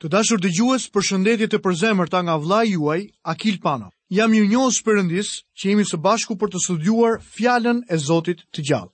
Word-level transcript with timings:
Të 0.00 0.08
dashur 0.12 0.40
dëgjues, 0.40 0.84
përshëndetje 0.96 1.46
të 1.52 1.58
përzemërta 1.64 2.22
nga 2.24 2.36
vllai 2.40 2.62
juaj 2.70 3.02
Akil 3.32 3.58
Pano. 3.64 3.90
Jam 4.16 4.32
ju 4.32 4.46
njohës 4.48 4.78
përëndis 4.86 5.32
që 5.60 5.66
jemi 5.68 5.84
së 5.84 5.98
bashku 6.06 6.38
për 6.40 6.52
të 6.54 6.60
studiuar 6.66 7.18
fjalën 7.34 7.82
e 7.84 7.98
Zotit 8.00 8.40
të 8.48 8.64
gjallë. 8.70 8.90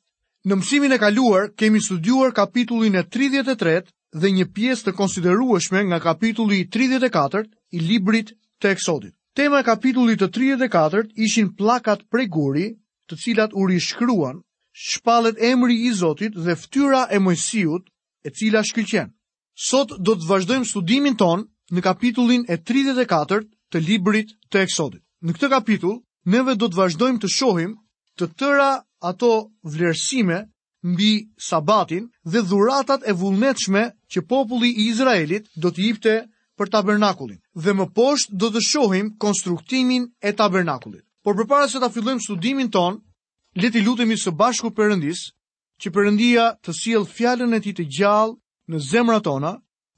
Në 0.51 0.57
mësimin 0.59 0.97
e 0.97 0.99
kaluar 0.99 1.45
kemi 1.63 1.79
studiuar 1.85 2.35
kapitullin 2.35 2.99
e 2.99 3.05
33 3.19 3.85
dhe 4.19 4.33
një 4.39 4.49
pjesë 4.59 4.89
të 4.89 4.97
konsiderueshme 5.01 5.85
nga 5.93 6.01
kapitulli 6.09 6.59
i 6.65 6.69
34 6.79 7.45
i 7.79 7.85
librit 7.87 8.35
të 8.59 8.75
Eksodit. 8.75 9.15
Tema 9.39 9.63
e 9.63 9.67
kapitullit 9.71 10.25
të 10.27 10.31
34 10.41 11.07
ishin 11.29 11.55
pllakat 11.59 12.03
prej 12.11 12.27
guri, 12.35 12.67
të 13.07 13.21
cilat 13.23 13.55
u 13.55 13.71
rishkruan, 13.71 14.43
shpallet 14.89 15.39
emri 15.55 15.79
i 15.87 15.95
Zotit 16.03 16.35
dhe 16.35 16.59
ftyra 16.65 17.07
e 17.15 17.23
Mojsiut, 17.29 17.87
e 18.27 18.35
cila 18.35 18.65
shkëlqen 18.67 19.15
sot 19.57 19.91
do 20.05 20.15
të 20.17 20.29
vazhdojmë 20.29 20.69
studimin 20.69 21.17
ton 21.17 21.47
në 21.73 21.83
kapitullin 21.83 22.45
e 22.53 22.59
34 22.61 23.41
të 23.73 23.81
librit 23.83 24.31
të 24.53 24.63
eksodit. 24.67 25.03
Në 25.25 25.33
këtë 25.35 25.51
kapitull, 25.55 25.97
neve 26.29 26.55
do 26.61 26.69
të 26.69 26.77
vazhdojmë 26.77 27.23
të 27.25 27.31
shohim 27.33 27.73
të 28.21 28.29
tëra 28.41 28.69
ato 29.11 29.31
vlerësime 29.65 30.43
mbi 30.87 31.11
sabatin 31.49 32.07
dhe 32.31 32.43
dhuratat 32.47 33.09
e 33.09 33.15
vullnetshme 33.19 33.83
që 34.13 34.23
populli 34.31 34.71
i 34.71 34.85
Izraelit 34.93 35.49
do 35.57 35.73
të 35.73 35.83
jipte 35.83 36.15
për 36.57 36.71
tabernakulin. 36.73 37.41
Dhe 37.57 37.73
më 37.75 37.89
poshtë 37.97 38.37
do 38.41 38.53
të 38.53 38.63
shohim 38.69 39.11
konstruktimin 39.21 40.07
e 40.21 40.33
tabernakulit. 40.37 41.03
Por 41.25 41.35
përpara 41.37 41.67
se 41.69 41.81
ta 41.83 41.89
fillojmë 41.91 42.23
studimin 42.23 42.71
ton, 42.71 43.01
le 43.57 43.71
ti 43.73 43.81
lutemi 43.83 44.15
së 44.21 44.31
bashku 44.37 44.71
Perëndis 44.77 45.25
që 45.81 45.91
Perëndia 45.91 46.45
të 46.63 46.73
siel 46.77 47.07
fjalën 47.09 47.57
e 47.57 47.61
tij 47.65 47.75
të 47.81 47.85
gjallë 47.99 48.37
në 48.73 48.79
zemrat 48.83 49.25
tona 49.27 49.51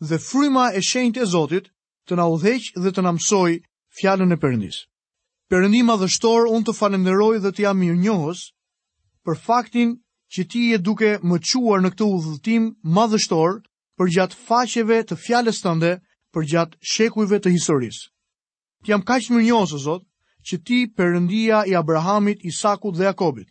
dhe 0.09 0.19
fryma 0.23 0.65
e 0.77 0.81
shenjtë 0.89 1.23
e 1.25 1.27
Zotit 1.33 1.71
të 2.09 2.19
na 2.21 2.27
udhëheq 2.33 2.67
dhe 2.85 2.91
të 2.93 3.03
na 3.07 3.13
mësoj 3.17 3.51
fjalën 4.01 4.33
e 4.33 4.41
Perëndisë. 4.43 4.83
Perëndima 5.49 5.95
madhështor, 5.95 6.49
unë 6.53 6.67
të 6.69 6.75
falenderoj 6.77 7.39
dhe 7.45 7.53
të 7.53 7.65
jam 7.65 7.79
mirënjohës 7.81 8.41
për 9.25 9.39
faktin 9.45 9.95
që 10.35 10.43
ti 10.51 10.63
je 10.73 10.79
duke 10.85 11.15
më 11.25 11.39
çuar 11.49 11.81
në 11.83 11.91
këtë 11.95 12.05
udhëtim 12.17 12.67
madhështor 12.99 13.57
për 13.97 14.11
gjatë 14.15 14.39
faqeve 14.49 14.99
të 15.09 15.17
fjalës 15.25 15.61
tënde, 15.65 15.93
për 16.33 16.43
gjatë 16.53 16.77
shekujve 16.93 17.39
të 17.41 17.51
historisë. 17.57 18.03
Ti 18.85 18.91
jam 18.93 19.03
kaq 19.03 19.31
o 19.33 19.67
Zot, 19.67 20.05
që 20.47 20.57
ti 20.67 20.85
Perëndia 20.87 21.65
i 21.67 21.75
Abrahamit, 21.75 22.45
Isakut 22.45 22.95
dhe 22.97 23.05
Jakobit 23.05 23.49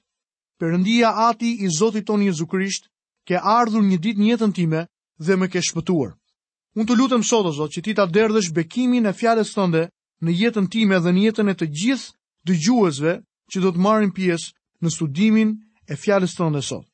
Përëndia 0.59 1.09
ati 1.29 1.49
i 1.65 1.67
Zotit 1.77 2.05
tonë 2.07 2.23
Jezu 2.25 2.47
Krisht 2.47 2.87
ke 3.27 3.37
ardhur 3.37 3.83
një 3.83 3.97
dit 4.01 4.17
njëtën 4.17 4.53
time 4.55 4.87
dhe 5.25 5.35
më 5.35 5.47
ke 5.53 5.61
shpëtuar. 5.67 6.11
Unë 6.77 6.87
të 6.87 6.97
lutëm 6.97 7.23
sot 7.25 7.45
o 7.49 7.53
Zot 7.57 7.73
që 7.73 7.81
ti 7.85 7.93
ta 7.97 8.05
derdhësh 8.05 8.53
bekimin 8.53 9.09
e 9.09 9.13
fjalës 9.17 9.53
tënde 9.57 9.87
në 10.21 10.31
jetën 10.41 10.67
time 10.69 10.99
dhe 11.01 11.11
në 11.13 11.21
jetën 11.25 11.49
e 11.51 11.55
të 11.57 11.67
gjithë 11.81 12.11
dëgjuesve 12.47 13.13
që 13.53 13.57
do 13.63 13.69
të 13.73 13.81
marrin 13.85 14.11
pjesë 14.13 14.53
në 14.81 14.89
studimin 14.93 15.49
e 15.89 15.95
fjalës 15.97 16.37
tënde 16.37 16.61
sot. 16.61 16.85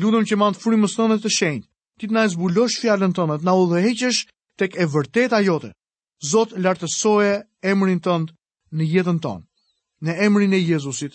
Lutëm 0.00 0.24
që 0.28 0.36
mand 0.40 0.56
frymës 0.60 0.96
tënde 0.96 1.18
të 1.20 1.30
shenjtë, 1.36 1.66
ti 2.00 2.04
të 2.08 2.14
na 2.16 2.24
zbulosh 2.32 2.78
fjalën 2.80 3.12
tënde, 3.16 3.36
të 3.40 3.44
na 3.48 3.52
udhëheqësh 3.64 4.20
tek 4.60 4.76
e 4.80 4.88
vërteta 4.92 5.38
jote. 5.44 5.70
Zot 6.32 6.56
lartësoje 6.56 7.42
emrin 7.60 8.00
tënd 8.00 8.32
në 8.72 8.84
jetën 8.96 9.20
tonë. 9.20 9.44
Në 10.04 10.12
emrin 10.26 10.52
e 10.56 10.60
Jezusit 10.64 11.12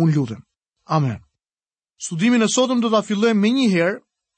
un 0.00 0.12
lutem. 0.12 0.44
Amen. 0.88 1.20
Studimin 2.04 2.42
e 2.44 2.48
sotëm 2.52 2.80
do 2.82 2.90
ta 2.92 3.00
fillojmë 3.04 3.40
më 3.40 3.50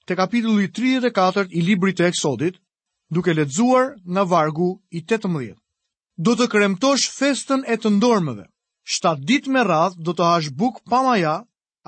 te 0.04 0.16
kapitulli 0.16 0.68
34 0.70 1.48
i 1.58 1.62
librit 1.64 1.96
të 1.98 2.06
eksodit, 2.10 2.56
duke 3.16 3.34
ledzuar 3.34 3.86
nga 4.14 4.24
vargu 4.32 4.70
i 4.90 5.00
18. 5.08 5.54
Do 6.26 6.34
të 6.38 6.48
kremtosh 6.52 7.08
festën 7.14 7.64
e 7.72 7.76
të 7.76 7.92
ndormëve, 7.98 8.44
7 8.98 9.24
dit 9.30 9.46
me 9.48 9.64
radhë 9.68 10.02
do 10.06 10.12
të 10.14 10.28
hash 10.30 10.50
buk 10.60 10.82
pa 10.90 11.00
maja, 11.06 11.36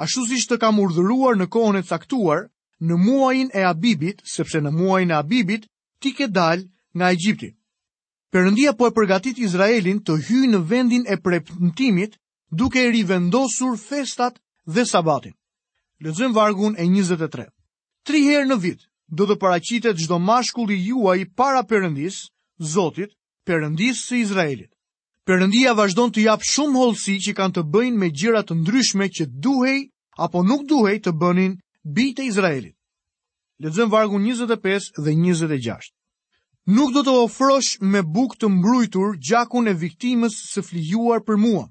ashtu 0.05 0.25
si 0.31 0.41
të 0.49 0.59
kam 0.65 0.81
urdhëruar 0.83 1.37
në 1.39 1.49
kohën 1.57 1.81
e 1.81 1.83
caktuar, 1.91 2.47
në 2.81 2.95
muajin 3.05 3.51
e 3.57 3.63
Abibit, 3.69 4.23
sepse 4.33 4.61
në 4.61 4.73
muajin 4.77 5.11
e 5.11 5.15
Abibit, 5.21 5.67
ti 6.01 6.13
ke 6.17 6.27
dal 6.29 6.65
nga 6.97 7.13
Egjipti. 7.15 7.53
Perëndia 8.35 8.73
po 8.77 8.87
e 8.87 8.93
përgatit 8.97 9.39
Izraelin 9.41 10.01
të 10.03 10.17
hyjë 10.27 10.51
në 10.55 10.61
vendin 10.73 11.05
e 11.09 11.17
premtimit, 11.25 12.17
duke 12.51 12.81
e 12.83 12.91
rivendosur 12.93 13.77
festat 13.81 14.41
dhe 14.75 14.85
sabatin. 14.91 15.33
Lexojmë 16.05 16.35
vargun 16.37 16.75
e 16.77 16.85
23 16.85 17.49
tri 18.07 18.21
herë 18.31 18.47
në 18.53 18.57
vit 18.63 18.83
do 19.19 19.27
të 19.27 19.37
paracitet 19.43 19.99
gjdo 19.99 20.17
mashkulli 20.23 20.77
juaj 20.91 21.19
para 21.37 21.63
përëndis, 21.71 22.21
Zotit, 22.73 23.11
përëndis 23.45 23.99
së 24.09 24.23
Izraelit. 24.23 24.71
Përëndia 25.29 25.75
vazhdon 25.77 26.13
të 26.15 26.23
japë 26.27 26.47
shumë 26.51 26.81
holësi 26.81 27.17
që 27.27 27.33
kanë 27.37 27.55
të 27.57 27.65
bëjnë 27.75 28.01
me 28.01 28.09
gjirat 28.17 28.49
të 28.49 28.57
ndryshme 28.63 29.09
që 29.19 29.27
duhej 29.45 29.83
apo 30.25 30.41
nuk 30.47 30.63
duhej 30.71 30.95
të 31.05 31.13
bënin 31.21 31.53
bitë 31.99 32.23
e 32.23 32.27
Izraelit. 32.31 32.75
Lezëm 33.61 33.91
vargu 33.93 34.19
25 34.23 34.89
dhe 35.05 35.13
26. 35.19 35.93
Nuk 36.79 36.95
do 36.97 37.03
të 37.05 37.15
ofrosh 37.27 37.77
me 37.93 38.01
buk 38.17 38.39
të 38.41 38.49
mbrujtur 38.55 39.19
gjakun 39.27 39.69
e 39.69 39.77
viktimës 39.85 40.39
së 40.55 40.65
flijuar 40.71 41.21
për 41.29 41.37
mua. 41.45 41.67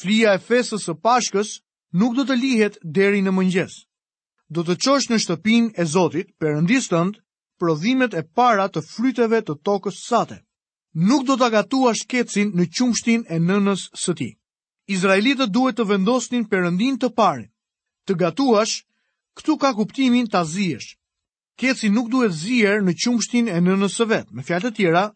Flija 0.00 0.34
e 0.34 0.40
fesës 0.48 0.88
së 0.88 0.96
pashkës 1.04 1.58
nuk 2.00 2.16
do 2.16 2.24
të 2.30 2.38
lihet 2.40 2.78
deri 2.82 3.20
në 3.26 3.34
mëngjes 3.36 3.76
do 4.54 4.62
të 4.68 4.74
qosh 4.84 5.06
në 5.10 5.16
shtëpin 5.24 5.68
e 5.80 5.84
Zotit, 5.92 6.28
përëndis 6.40 6.90
tëndë, 6.92 7.20
prodhimet 7.62 8.14
e 8.20 8.22
para 8.38 8.66
të 8.68 8.82
fryteve 8.90 9.38
të 9.46 9.54
tokës 9.68 10.00
sate. 10.08 10.36
Nuk 11.08 11.22
do 11.28 11.38
të 11.40 11.48
gatuash 11.54 12.02
kecin 12.12 12.50
në 12.58 12.66
qumshtin 12.76 13.22
e 13.34 13.38
nënës 13.48 13.86
së 14.04 14.14
ti. 14.18 14.28
Izraelitët 14.92 15.52
duhet 15.54 15.78
të 15.78 15.86
vendosnin 15.92 16.44
përëndin 16.52 16.98
të 17.00 17.08
parin. 17.16 17.48
Të 18.06 18.18
gatuash, 18.24 18.74
këtu 19.38 19.54
ka 19.62 19.70
kuptimin 19.78 20.28
të 20.28 20.40
aziesh. 20.42 20.88
Keci 21.60 21.88
nuk 21.94 22.10
duhet 22.12 22.36
zier 22.42 22.84
në 22.88 22.92
qumshtin 23.02 23.48
e 23.48 23.56
nënës 23.70 23.96
së 23.98 24.06
vetë. 24.12 24.30
Me 24.36 24.42
fjallë 24.44 24.66
të 24.68 24.74
tjera, 24.78 25.06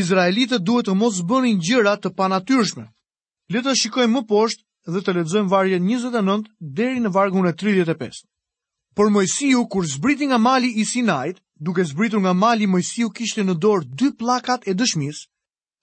Izraelitët 0.00 0.64
duhet 0.66 0.90
të 0.90 0.98
mos 1.00 1.22
bënin 1.30 1.56
gjëra 1.64 1.96
të 2.00 2.12
panatyrshme. 2.18 2.84
Letë 3.52 3.70
të 3.70 3.78
shikojmë 3.80 4.12
më 4.18 4.26
poshtë 4.32 4.92
dhe 4.92 5.00
të 5.04 5.16
ledzojmë 5.18 5.52
varje 5.54 5.80
29 5.84 6.48
deri 6.80 7.00
në 7.04 7.14
vargun 7.16 7.48
e 7.48 7.54
35. 7.64 8.24
Por 8.94 9.10
Mojsiu, 9.10 9.66
kur 9.68 9.84
zbriti 9.86 10.26
nga 10.26 10.38
mali 10.38 10.72
i 10.76 10.84
Sinajt, 10.84 11.40
duke 11.54 11.84
zbritur 11.84 12.20
nga 12.20 12.32
mali, 12.32 12.66
Mojsiu 12.70 13.10
kishte 13.10 13.42
në 13.42 13.56
dorë 13.64 13.88
dy 13.98 14.12
plakat 14.20 14.68
e 14.70 14.74
dëshmis, 14.78 15.24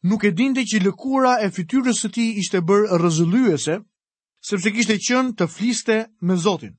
nuk 0.08 0.24
e 0.24 0.32
dinte 0.32 0.64
që 0.66 0.80
lëkura 0.86 1.34
e 1.44 1.50
fytyrës 1.52 2.00
së 2.06 2.12
ti 2.16 2.28
ishte 2.40 2.62
bërë 2.64 3.00
rëzëlluese, 3.04 3.76
sepse 4.50 4.72
kishte 4.72 4.96
qënë 5.08 5.36
të 5.38 5.48
fliste 5.56 5.98
me 6.22 6.38
Zotin. 6.46 6.78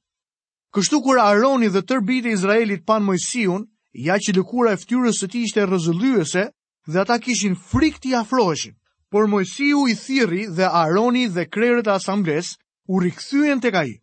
Kështu 0.72 1.02
kur 1.04 1.20
Aroni 1.20 1.68
dhe 1.68 1.84
tërbite 1.84 2.32
Izraelit 2.32 2.86
pan 2.88 3.04
Mojsiun, 3.04 3.66
ja 4.06 4.16
që 4.18 4.34
lëkura 4.38 4.72
e 4.72 4.80
fytyrës 4.80 5.20
së 5.20 5.28
ti 5.34 5.42
ishte 5.46 5.66
rëzëlluese, 5.68 6.46
dhe 6.88 7.00
ata 7.02 7.18
kishin 7.22 7.58
frik 7.60 8.00
t'i 8.00 8.16
afroheshin. 8.16 8.72
Por 9.12 9.28
Mojsiu 9.28 9.84
i 9.86 9.94
thiri 10.00 10.46
dhe 10.48 10.64
Aroni 10.72 11.26
dhe 11.28 11.44
krerët 11.44 11.92
e 11.92 11.98
asambles 11.98 12.54
u 12.88 13.04
rikthyen 13.04 13.60
të 13.60 13.72
kajit 13.76 14.01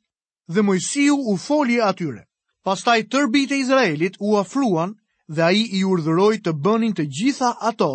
dhe 0.49 0.61
Mojsiu 0.61 1.15
u 1.33 1.37
foli 1.37 1.77
atyre. 1.81 2.25
Pastaj 2.65 3.03
tërbit 3.13 3.51
e 3.53 3.59
Izraelit 3.63 4.17
u 4.19 4.35
afruan 4.37 4.95
dhe 5.27 5.41
a 5.43 5.51
i 5.51 5.61
i 5.79 5.83
urdhëroj 5.85 6.41
të 6.45 6.51
bënin 6.65 6.93
të 6.97 7.05
gjitha 7.17 7.51
ato 7.69 7.91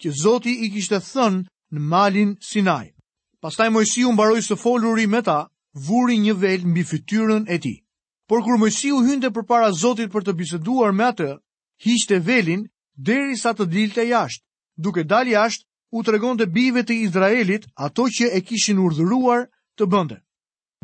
që 0.00 0.12
Zoti 0.22 0.52
i 0.66 0.70
kishte 0.74 0.96
thënë 1.02 1.42
në 1.74 1.80
malin 1.90 2.36
Sinaj. 2.48 2.94
Pastaj 3.42 3.70
Mojsiu 3.74 4.12
mbaroj 4.14 4.40
së 4.48 4.56
foluri 4.62 5.06
me 5.10 5.20
ta, 5.26 5.48
vuri 5.74 6.16
një 6.22 6.34
vel 6.42 6.64
mbi 6.66 6.84
fytyrën 6.90 7.44
e 7.50 7.58
ti. 7.58 7.74
Por 8.28 8.40
kur 8.44 8.56
Mojsiu 8.58 9.02
hynte 9.06 9.30
për 9.30 9.46
para 9.46 9.72
Zotit 9.74 10.10
për 10.12 10.22
të 10.26 10.32
biseduar 10.38 10.92
me 10.94 11.10
atë, 11.10 11.30
hishte 11.84 12.18
velin 12.26 12.64
deri 12.96 13.36
sa 13.38 13.50
të 13.54 13.66
dilte 13.70 14.02
jashtë. 14.08 14.44
Duke 14.76 15.04
dal 15.04 15.26
jashtë, 15.30 15.64
u 15.94 16.02
regon 16.04 16.36
të 16.38 16.46
bive 16.52 16.82
të 16.84 16.94
Izraelit 17.06 17.66
ato 17.74 18.06
që 18.16 18.30
e 18.36 18.40
kishin 18.44 18.78
urdhëruar 18.82 19.46
të 19.78 19.84
bënde. 19.92 20.18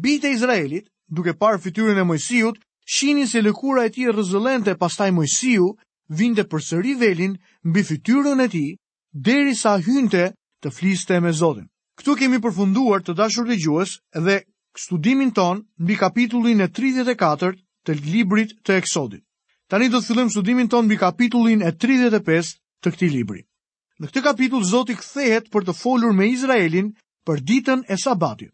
Bite 0.02 0.30
Izraelit 0.32 0.91
duke 1.12 1.34
parë 1.42 1.60
fytyrën 1.60 1.98
e 2.00 2.04
Mojsiut, 2.08 2.58
shihnin 2.96 3.28
se 3.28 3.42
lëkura 3.44 3.84
e 3.86 3.90
tij 3.92 4.08
rrezullente, 4.12 4.74
pastaj 4.80 5.10
Mojsiu 5.12 5.72
vinte 6.16 6.44
përsëri 6.50 6.94
velin 7.00 7.36
mbi 7.68 7.82
fytyrën 7.88 8.40
e 8.40 8.48
tij 8.54 8.70
derisa 9.12 9.76
hynte 9.84 10.32
të 10.62 10.72
fliste 10.72 11.20
me 11.20 11.32
Zotin. 11.36 11.68
Ktu 12.00 12.16
kemi 12.16 12.40
përfunduar 12.40 13.04
të 13.04 13.12
dashur 13.18 13.44
dëgjues 13.48 13.98
dhe 14.24 14.38
studimin 14.80 15.34
ton 15.36 15.60
mbi 15.84 15.98
kapitullin 16.00 16.64
e 16.64 16.68
34 16.72 17.60
të 17.84 17.92
librit 18.08 18.56
të 18.64 18.80
Eksodit. 18.80 19.22
Tani 19.68 19.88
do 19.92 20.00
të 20.00 20.06
fillojmë 20.08 20.32
studimin 20.32 20.68
ton 20.72 20.86
mbi 20.88 20.96
kapitullin 20.96 21.60
e 21.66 21.72
35 21.76 22.54
të 22.82 22.88
këtij 22.94 23.12
libri. 23.12 23.42
Në 24.00 24.08
këtë 24.08 24.22
kapitull 24.24 24.64
Zoti 24.66 24.96
kthehet 24.96 25.50
për 25.52 25.66
të 25.68 25.76
folur 25.76 26.14
me 26.16 26.28
Izraelin 26.32 26.94
për 27.26 27.42
ditën 27.48 27.84
e 27.88 27.96
Sabatit. 28.00 28.52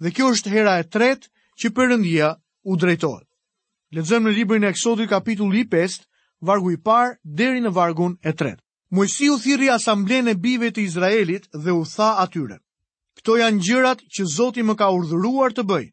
Dhe 0.00 0.10
kjo 0.12 0.30
është 0.34 0.52
hera 0.52 0.76
e 0.78 0.84
tretë 0.84 1.32
që 1.60 1.68
përëndia 1.76 2.28
u 2.72 2.76
drejtojt. 2.82 3.26
Ledzëm 3.94 4.26
në 4.28 4.32
librin 4.38 4.64
e 4.66 4.70
eksodit 4.74 5.10
kapitulli 5.10 5.64
5, 5.70 6.00
vargu 6.48 6.72
i 6.74 6.78
parë 6.88 7.12
deri 7.40 7.62
në 7.62 7.70
vargun 7.76 8.16
e 8.26 8.32
tretë. 8.32 8.60
Mojësi 8.94 9.28
u 9.34 9.38
thiri 9.42 9.70
asamblen 9.74 10.30
e 10.30 10.34
bive 10.34 10.70
të 10.74 10.84
Izraelit 10.86 11.46
dhe 11.54 11.74
u 11.78 11.84
tha 11.92 12.10
atyre. 12.24 12.58
Këto 13.18 13.36
janë 13.40 13.62
gjërat 13.66 14.02
që 14.14 14.26
Zoti 14.34 14.62
më 14.66 14.74
ka 14.80 14.88
urdhëruar 14.96 15.54
të 15.54 15.64
bëj. 15.70 15.84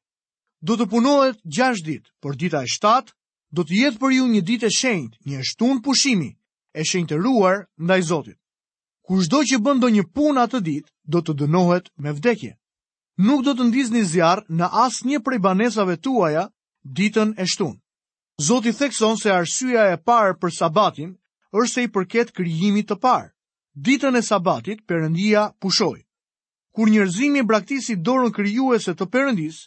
Do 0.62 0.78
të 0.78 0.88
punohet 0.92 1.38
6 1.60 1.86
ditë, 1.86 2.10
por 2.22 2.38
dita 2.42 2.64
e 2.66 2.70
7 2.76 3.14
do 3.58 3.66
të 3.66 3.78
jetë 3.82 4.02
për 4.02 4.14
ju 4.18 4.26
një 4.34 4.42
ditë 4.50 4.68
e 4.70 4.76
shenjtë, 4.80 5.18
një 5.30 5.42
shtun 5.52 5.82
pushimi, 5.86 6.32
e 6.74 6.84
shenjtëruar 6.86 7.64
ndaj 7.86 8.02
Zotit. 8.12 8.40
Kushdo 9.06 9.42
që 9.50 9.60
bën 9.62 9.80
ndonjë 9.82 10.06
punë 10.16 10.46
atë 10.46 10.62
ditë, 10.70 10.90
do 11.12 11.22
të 11.26 11.36
dënohet 11.42 11.92
me 12.06 12.14
vdekje 12.18 12.54
nuk 13.22 13.44
do 13.46 13.52
të 13.54 13.66
ndizni 13.70 14.02
zjarë 14.10 14.48
në 14.60 14.68
asë 14.86 15.08
një 15.10 15.20
prej 15.26 15.40
banesave 15.46 15.96
tuaja 16.06 16.48
ditën 16.98 17.36
e 17.38 17.46
shtunë. 17.52 17.78
Zoti 18.42 18.72
thekson 18.74 19.18
se 19.22 19.30
arsyja 19.32 19.84
e 19.94 19.98
parë 20.08 20.40
për 20.42 20.54
sabatin 20.58 21.12
është 21.60 21.74
se 21.74 21.84
i 21.88 21.92
përket 21.94 22.32
krijimit 22.38 22.90
të 22.90 22.98
parë. 23.04 23.30
Ditën 23.88 24.18
e 24.18 24.22
sabatit 24.26 24.82
Perëndia 24.90 25.46
pushoi. 25.62 26.02
Kur 26.76 26.90
njerëzimi 26.90 27.44
braktisi 27.48 27.96
dorën 28.00 28.34
krijuese 28.36 28.96
të 28.96 29.06
Perëndis, 29.14 29.62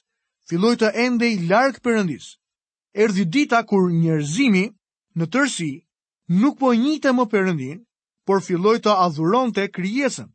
filloi 0.48 0.74
të 0.80 0.90
endej 1.06 1.34
larg 1.50 1.78
Perëndis. 1.84 2.32
Erdhi 2.94 3.24
dita 3.24 3.62
kur 3.68 3.90
njerëzimi 3.92 4.64
në 5.18 5.26
tërsi 5.34 5.70
nuk 6.40 6.58
po 6.60 6.72
njitej 6.74 7.12
më 7.16 7.28
Perëndin, 7.32 7.78
por 8.26 8.40
filloi 8.42 8.80
të 8.80 8.92
adhuronte 9.06 9.68
krijesën 9.68 10.33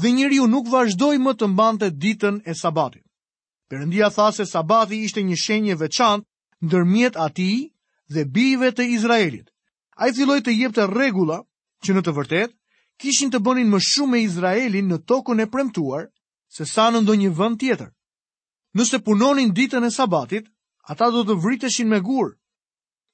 dhe 0.00 0.10
njëri 0.10 0.36
ju 0.36 0.46
nuk 0.50 0.66
vazhdoj 0.74 1.18
më 1.22 1.32
të 1.38 1.46
mbante 1.54 1.88
ditën 2.02 2.36
e 2.50 2.54
sabatit. 2.60 3.02
Perëndia 3.70 4.08
tha 4.14 4.26
se 4.34 4.44
sabati 4.46 4.96
ishte 5.06 5.22
një 5.22 5.36
shenje 5.44 5.74
veçantë 5.82 6.26
ndërmjet 6.66 7.14
ati 7.26 7.50
dhe 8.14 8.22
bijve 8.34 8.70
të 8.74 8.84
Izraelit. 8.96 9.48
Ai 10.02 10.10
filloi 10.16 10.40
të 10.42 10.52
jepte 10.60 10.86
rregulla 10.90 11.38
që 11.84 11.90
në 11.94 12.00
të 12.04 12.14
vërtetë 12.16 12.54
kishin 13.00 13.30
të 13.30 13.38
bënin 13.46 13.70
më 13.70 13.80
shumë 13.88 14.12
me 14.12 14.20
Izraelin 14.26 14.90
në 14.90 14.98
tokën 15.10 15.40
e 15.44 15.50
premtuar 15.54 16.08
se 16.56 16.66
sa 16.72 16.88
në 16.90 17.02
ndonjë 17.04 17.30
vend 17.38 17.58
tjetër. 17.62 17.90
Nëse 18.76 18.98
punonin 19.06 19.54
ditën 19.56 19.84
e 19.84 19.90
sabatit, 19.94 20.50
ata 20.90 21.10
do 21.14 21.22
të 21.26 21.38
vriteshin 21.44 21.88
me 21.88 22.00
gur. 22.02 22.34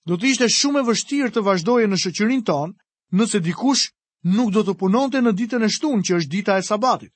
Do 0.09 0.17
të 0.17 0.33
ishte 0.33 0.49
shumë 0.57 0.81
e 0.83 0.87
vështirë 0.89 1.31
të 1.35 1.41
vazhdoje 1.45 1.87
në 1.91 1.97
shoqërinë 2.05 2.45
tonë 2.49 2.77
nëse 3.19 3.39
dikush 3.49 3.89
nuk 4.23 4.53
do 4.53 4.61
të 4.63 4.75
punonte 4.81 5.21
në 5.25 5.33
ditën 5.37 5.65
e 5.65 5.69
shtunë 5.73 6.05
që 6.05 6.17
është 6.21 6.31
dita 6.33 6.57
e 6.59 6.63
sabatit. 6.65 7.13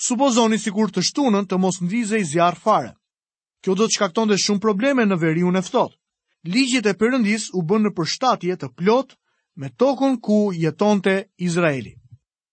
Supozoni 0.00 0.58
si 0.58 0.70
kur 0.70 0.90
të 0.90 1.02
shtunën 1.04 1.46
të 1.46 1.58
mos 1.58 1.80
ndize 1.82 2.18
i 2.18 2.24
zjarë 2.24 2.56
fare. 2.62 2.94
Kjo 3.62 3.74
do 3.76 3.84
të 3.86 3.94
shkakton 3.98 4.30
dhe 4.30 4.38
shumë 4.40 4.60
probleme 4.62 5.04
në 5.04 5.16
veri 5.20 5.42
unë 5.44 5.58
eftot. 5.60 5.92
Ligjit 6.48 6.86
e 6.86 6.94
përëndis 6.96 7.50
u 7.52 7.62
bënë 7.68 7.90
në 7.90 7.94
përshtatje 7.98 8.56
të 8.56 8.68
plot 8.78 9.12
me 9.60 9.68
tokën 9.68 10.16
ku 10.24 10.52
jetonte 10.56 11.26
Izraeli. 11.36 11.92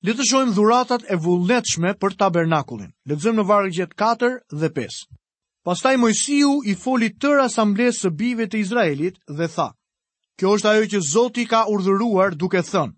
Le 0.03 0.13
të 0.13 0.25
shojmë 0.29 0.53
dhuratat 0.57 1.05
e 1.09 1.15
vullnetshme 1.15 1.93
për 2.01 2.17
tabernakulin. 2.19 2.91
Le 3.05 3.15
zëmë 3.15 3.39
në 3.41 3.47
vargjet 3.49 3.93
4 4.01 4.33
dhe 4.59 4.71
5. 4.75 5.05
Pastaj 5.63 5.95
Mojsiu 5.97 6.57
i 6.65 6.75
foli 6.75 7.13
tërë 7.17 7.45
asamblesë 7.47 8.03
së 8.07 8.11
bijve 8.19 8.47
të 8.49 8.59
Izraelit 8.65 9.17
dhe 9.27 9.47
tha: 9.55 9.69
Kjo 10.39 10.53
është 10.57 10.69
ajo 10.73 10.85
që 10.95 11.01
Zoti 11.11 11.45
ka 11.47 11.63
urdhëruar 11.73 12.35
duke 12.35 12.61
thënë: 12.63 12.93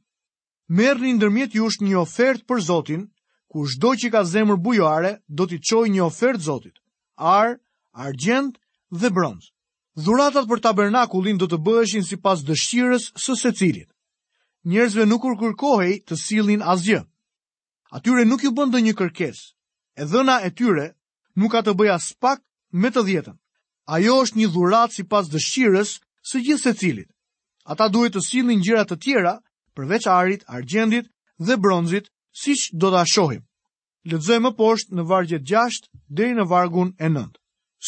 merë 0.77 1.01
një 1.01 1.11
ndërmjet 1.17 1.55
jush 1.57 1.79
një 1.81 1.95
ofertë 1.99 2.45
për 2.45 2.61
Zotin, 2.61 3.05
ku 3.49 3.63
shdo 3.65 3.95
që 3.97 4.11
ka 4.13 4.21
zemër 4.29 4.59
bujoare, 4.61 5.15
do 5.27 5.47
t'i 5.49 5.57
qoj 5.65 5.87
një 5.89 6.03
ofertë 6.05 6.45
Zotit, 6.45 6.75
arë, 7.17 7.55
argjend 7.97 8.59
dhe 8.93 9.09
bronz. 9.09 9.49
Dhuratat 9.97 10.45
për 10.47 10.61
tabernakullin 10.63 11.41
do 11.41 11.47
të 11.49 11.57
bëheshin 11.65 12.05
si 12.05 12.15
pas 12.15 12.39
dëshqirës 12.45 13.09
së 13.19 13.35
se 13.35 13.51
cilit. 13.51 13.89
Njerëzve 14.69 15.07
nuk 15.09 15.25
ur 15.25 15.35
kërkohej 15.41 16.03
të 16.07 16.15
silin 16.19 16.61
asgjë. 16.61 17.01
Atyre 17.91 18.23
nuk 18.29 18.45
ju 18.45 18.53
bëndë 18.53 18.81
një 18.85 18.93
kërkes, 18.99 19.39
e 19.97 20.05
dhëna 20.05 20.37
e 20.45 20.53
tyre 20.53 20.85
nuk 21.35 21.51
ka 21.51 21.63
të 21.65 21.73
bëja 21.73 21.97
spak 21.99 22.45
me 22.77 22.93
të 22.93 23.01
djetën. 23.09 23.35
Ajo 23.89 24.21
është 24.21 24.37
një 24.37 24.47
dhurat 24.53 24.93
si 24.93 25.03
pas 25.09 25.25
dëshqirës 25.33 25.97
së 26.23 26.43
gjithë 26.45 26.63
se 26.63 26.73
cilit. 26.77 27.09
Ata 27.65 27.89
duhet 27.89 28.13
të 28.13 28.21
silin 28.21 28.61
gjirat 28.61 28.93
të 28.93 28.99
tjera, 29.03 29.33
përveç 29.79 30.07
arit, 30.11 30.43
argjendit 30.47 31.05
dhe 31.47 31.55
bronzit, 31.63 32.05
siç 32.41 32.61
do 32.81 32.89
ta 32.91 33.03
shohim. 33.13 33.43
Lexojmë 34.11 34.43
më 34.49 34.51
poshtë 34.59 34.95
në 34.97 35.03
vargjet 35.11 35.45
6 35.51 35.87
deri 36.19 36.35
në 36.37 36.45
vargun 36.51 36.89
e 36.99 37.07
9. 37.07 37.31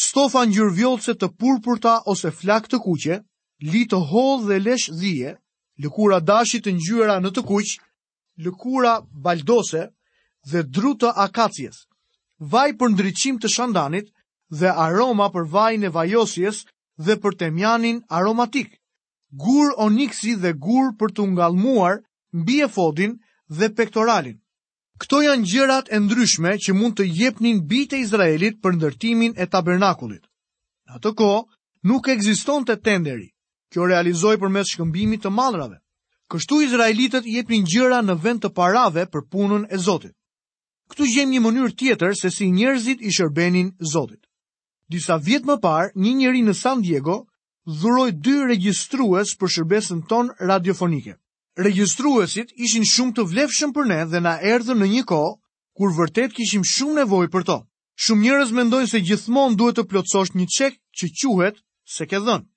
Stofa 0.04 0.42
ngjyrvjollce 0.48 1.14
të 1.20 1.28
purpurta 1.40 1.96
ose 2.12 2.30
flak 2.40 2.68
të 2.72 2.78
kuqe, 2.86 3.16
li 3.72 3.82
të 3.90 3.98
hollë 4.10 4.46
dhe 4.48 4.58
lesh 4.66 4.86
dhije, 5.00 5.34
lëkura 5.82 6.20
dashit 6.30 6.64
të 6.64 6.72
ngjyra 6.78 7.16
në 7.20 7.30
të 7.36 7.44
kuq, 7.50 7.70
lëkura 8.44 8.94
baldose 9.24 9.82
dhe 10.50 10.60
druta 10.74 11.12
akacjes, 11.26 11.84
Vaj 12.52 12.70
për 12.78 12.88
ndriçim 12.92 13.36
të 13.38 13.48
shandanit 13.54 14.08
dhe 14.58 14.70
aroma 14.86 15.28
për 15.34 15.44
vajin 15.54 15.82
e 15.86 15.90
vajosjes 15.96 16.56
dhe 17.06 17.14
për 17.22 17.32
temjanin 17.40 18.00
aromatik 18.18 18.81
gur 19.32 19.70
oniksi 19.76 20.34
dhe 20.42 20.52
gur 20.64 20.92
për 21.00 21.12
të 21.16 21.24
ngallmuar 21.32 22.00
mbi 22.42 22.60
e 22.64 22.68
fodin 22.74 23.16
dhe 23.58 23.68
pektoralin. 23.76 24.38
Këto 25.00 25.22
janë 25.24 25.46
gjërat 25.52 25.88
e 25.90 25.98
ndryshme 25.98 26.52
që 26.62 26.74
mund 26.78 26.96
të 26.98 27.06
jepnin 27.18 27.62
bitë 27.70 27.96
e 27.96 28.02
Izraelit 28.06 28.60
për 28.62 28.76
ndërtimin 28.78 29.32
e 29.40 29.46
tabernakullit. 29.50 30.24
Në 30.88 30.92
atë 31.00 31.14
ko, 31.18 31.30
nuk 31.88 32.08
eksiston 32.12 32.64
të 32.64 32.76
tenderi, 32.84 33.26
kjo 33.72 33.88
realizoj 33.88 34.36
për 34.42 34.52
mes 34.52 34.68
shkëmbimit 34.76 35.24
të 35.24 35.30
madrave. 35.32 35.78
Kështu 36.32 36.60
Izraelitet 36.68 37.26
jepnin 37.28 37.64
gjëra 37.68 38.02
në 38.04 38.14
vend 38.22 38.40
të 38.44 38.52
parave 38.56 39.06
për 39.12 39.26
punën 39.32 39.66
e 39.72 39.76
Zotit. 39.78 40.14
Këtu 40.92 41.08
gjem 41.08 41.30
një 41.32 41.40
mënyr 41.40 41.74
tjetër 41.76 42.12
se 42.16 42.30
si 42.32 42.50
njerëzit 42.52 43.00
i 43.04 43.10
shërbenin 43.12 43.72
Zotit. 43.92 44.20
Disa 44.92 45.16
vjet 45.16 45.44
më 45.48 45.56
parë, 45.64 45.92
një 45.96 46.12
njeri 46.20 46.42
në 46.46 46.54
San 46.62 46.82
Diego, 46.84 47.16
dhuroj 47.70 48.10
dy 48.24 48.32
regjistrues 48.48 49.34
për 49.38 49.52
shërbesën 49.56 50.00
ton 50.10 50.30
radiofonike. 50.40 51.14
Regjistruesit 51.62 52.50
ishin 52.64 52.86
shumë 52.90 53.14
të 53.16 53.26
vlefshëm 53.32 53.72
për 53.76 53.86
ne 53.90 53.98
dhe 54.10 54.20
na 54.24 54.32
erdhën 54.54 54.78
në 54.80 54.88
një 54.94 55.02
kohë 55.10 55.34
kur 55.78 55.92
vërtet 55.98 56.34
kishim 56.36 56.64
shumë 56.66 56.96
nevojë 57.02 57.30
për 57.34 57.44
to. 57.48 57.58
Shumë 58.04 58.22
njerëz 58.24 58.52
mendojnë 58.56 58.90
se 58.90 59.00
gjithmonë 59.06 59.56
duhet 59.60 59.76
të 59.78 59.84
plotësosh 59.90 60.32
një 60.36 60.46
çek 60.56 60.80
që 60.98 61.08
quhet 61.20 61.60
se 61.96 62.06
ke 62.10 62.18
dhënë. 62.24 62.48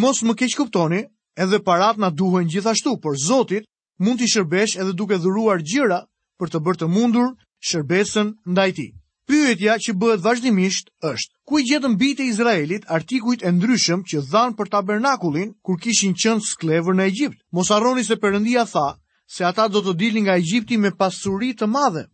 Mos 0.00 0.22
më 0.22 0.34
keq 0.40 0.56
kuptoni, 0.62 1.02
edhe 1.36 1.58
parat 1.64 1.98
na 1.98 2.10
duhen 2.10 2.48
gjithashtu, 2.48 2.96
por 3.02 3.16
Zotit 3.18 3.66
mund 3.98 4.18
t'i 4.20 4.28
shërbesh 4.32 4.78
edhe 4.80 4.92
duke 4.94 5.18
dhuruar 5.18 5.60
gjëra 5.60 6.00
për 6.38 6.48
të 6.52 6.58
bërë 6.64 6.80
të 6.80 6.88
mundur 6.94 7.34
shërbesën 7.68 8.32
ndaj 8.46 8.70
tij. 8.76 8.90
Pyetja 9.28 9.74
që 9.84 9.92
bëhet 10.00 10.22
vazhdimisht 10.24 10.86
është: 11.06 11.32
Ku 11.48 11.58
i 11.60 11.64
gjetën 11.70 11.94
e 12.20 12.24
Izraelit 12.26 12.84
artikujt 12.98 13.42
e 13.44 13.50
ndryshëm 13.52 14.00
që 14.10 14.18
dhan 14.30 14.54
për 14.56 14.68
tabernakullin 14.74 15.50
kur 15.66 15.76
kishin 15.82 16.14
qenë 16.22 16.40
sklevër 16.46 16.94
në 16.96 17.04
Egjipt? 17.10 17.36
Mos 17.52 17.68
harroni 17.70 18.04
se 18.08 18.16
Perëndia 18.22 18.64
tha 18.72 18.86
se 19.34 19.44
ata 19.44 19.68
do 19.74 19.80
të 19.84 19.92
dilnin 20.00 20.22
nga 20.24 20.38
Egjipti 20.40 20.78
me 20.80 20.90
pasuri 21.00 21.50
të 21.60 21.66
madhe. 21.74 22.06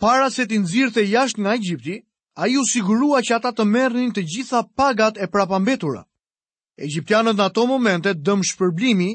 Para 0.00 0.30
se 0.36 0.46
të 0.48 0.62
nxirrte 0.62 1.02
jashtë 1.12 1.40
nga 1.42 1.52
Egjipti, 1.60 1.98
ai 2.40 2.56
u 2.56 2.64
sigurua 2.72 3.20
që 3.26 3.32
ata 3.36 3.52
të 3.52 3.64
merrnin 3.74 4.12
të 4.16 4.22
gjitha 4.32 4.64
pagat 4.80 5.20
e 5.20 5.28
prapambetura. 5.28 6.02
Egjiptianët 6.80 7.36
në 7.36 7.44
ato 7.50 7.66
momente 7.74 8.14
dëmshpërblimi 8.24 9.10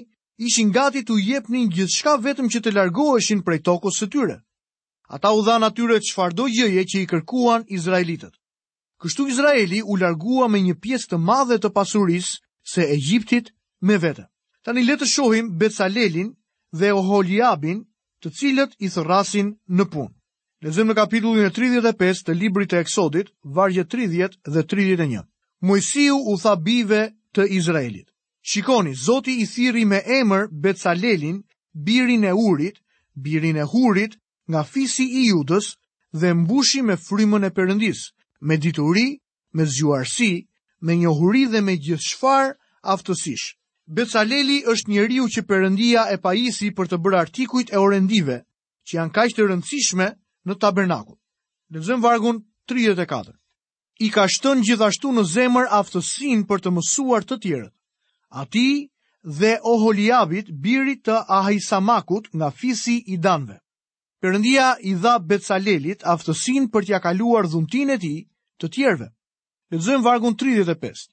ishin 0.50 0.70
gati 0.78 1.02
të 1.02 1.16
jepnin 1.18 1.34
jepnin 1.66 1.72
gjithçka 1.76 2.20
vetëm 2.28 2.46
që 2.54 2.62
të 2.62 2.76
largoheshin 2.78 3.42
prej 3.42 3.64
tokës 3.66 4.04
së 4.04 4.10
tyre. 4.14 4.38
Ata 5.08 5.32
u 5.32 5.42
dhanë 5.46 5.68
atyre 5.70 5.98
çfarë 6.08 6.36
do 6.38 6.46
gjëje 6.52 6.82
që 6.92 6.98
i 7.04 7.08
kërkuan 7.10 7.62
izraelitët. 7.76 8.34
Kështu 9.02 9.28
Izraeli 9.32 9.80
u 9.82 9.96
largua 10.02 10.48
me 10.52 10.60
një 10.64 10.76
pjesë 10.84 11.08
të 11.14 11.20
madhe 11.28 11.58
të 11.64 11.72
pasurisë 11.78 12.34
së 12.72 12.88
Egjiptit 12.98 13.54
me 13.90 13.98
vete. 14.06 14.26
Tanë 14.68 14.84
le 14.84 14.98
të 15.00 15.08
shohim 15.12 15.54
Becalelin 15.62 16.34
dhe 16.82 16.90
Oholiabin, 16.98 17.80
të 18.22 18.34
cilët 18.40 18.76
i 18.82 18.90
thërasin 18.96 19.54
në 19.80 19.86
punë. 19.94 20.12
Lezëm 20.68 20.90
në 20.90 20.98
kapitullin 20.98 21.46
e 21.48 21.54
35 21.60 22.26
të 22.28 22.36
librit 22.42 22.72
të 22.74 22.80
eksodit, 22.84 23.32
vargje 23.60 23.86
30 23.96 24.36
dhe 24.56 24.64
31. 24.74 25.24
Mojësiu 25.70 26.18
u 26.18 26.36
tha 26.44 26.56
bive 26.66 27.00
të 27.34 27.46
Izraelit. 27.60 28.10
Shikoni, 28.50 28.96
Zoti 29.06 29.38
i 29.40 29.46
thiri 29.54 29.86
me 29.94 30.02
emër 30.20 30.48
Becalelin, 30.66 31.40
birin 31.88 32.26
e 32.26 32.34
urit, 32.50 32.80
birin 33.28 33.58
e 33.58 33.64
hurit, 33.76 34.18
nga 34.52 34.64
fisi 34.74 35.04
i 35.22 35.28
judës 35.30 35.66
dhe 36.20 36.30
mbushi 36.42 36.82
me 36.88 36.96
frimën 37.08 37.44
e 37.48 37.52
përëndis, 37.58 38.00
me 38.48 38.56
dituri, 38.64 39.08
me 39.56 39.64
zjuarsi, 39.74 40.34
me 40.86 40.92
njohuri 41.02 41.44
dhe 41.52 41.60
me 41.68 41.76
gjithçfarë 41.86 42.54
aftësish. 42.94 43.46
Becaleli 43.96 44.58
është 44.72 44.90
njeriu 44.94 45.24
që 45.34 45.42
përëndia 45.50 46.02
e 46.14 46.18
pajisi 46.26 46.68
për 46.78 46.86
të 46.92 46.98
bërë 47.04 47.18
artikuit 47.24 47.68
e 47.74 47.78
orendive, 47.86 48.38
që 48.88 48.92
janë 49.00 49.14
kaq 49.18 49.30
të 49.36 49.42
rëndësishme 49.50 50.08
në 50.48 50.54
tabernakut. 50.64 51.20
Lexojmë 51.74 52.04
vargun 52.06 52.38
34. 52.72 53.34
I 54.00 54.08
ka 54.16 54.24
shtën 54.34 54.62
gjithashtu 54.68 55.08
në 55.16 55.24
zemër 55.34 55.68
aftësin 55.80 56.44
për 56.48 56.60
të 56.64 56.70
mësuar 56.76 57.28
të 57.28 57.38
tjerët. 57.44 57.74
A 58.30 58.42
ti 58.52 58.68
dhe 59.40 59.54
Oholiabit 59.74 60.52
birit 60.64 61.04
të 61.08 61.16
Ahisamakut 61.38 62.28
nga 62.36 62.50
fisi 62.60 62.98
i 63.08 63.18
danve. 63.18 63.58
Perëndia 64.24 64.68
i 64.90 64.94
dha 65.04 65.20
Becalelit 65.32 66.02
aftësinë 66.14 66.70
për 66.76 66.86
t'ja 66.88 67.00
kaluar 67.04 67.46
dhuntin 67.54 67.92
e 67.94 67.98
tij 68.04 68.24
të 68.62 68.70
tjerëve. 68.76 69.10
Lexojmë 69.74 70.04
vargun 70.08 70.34
35. 70.44 71.04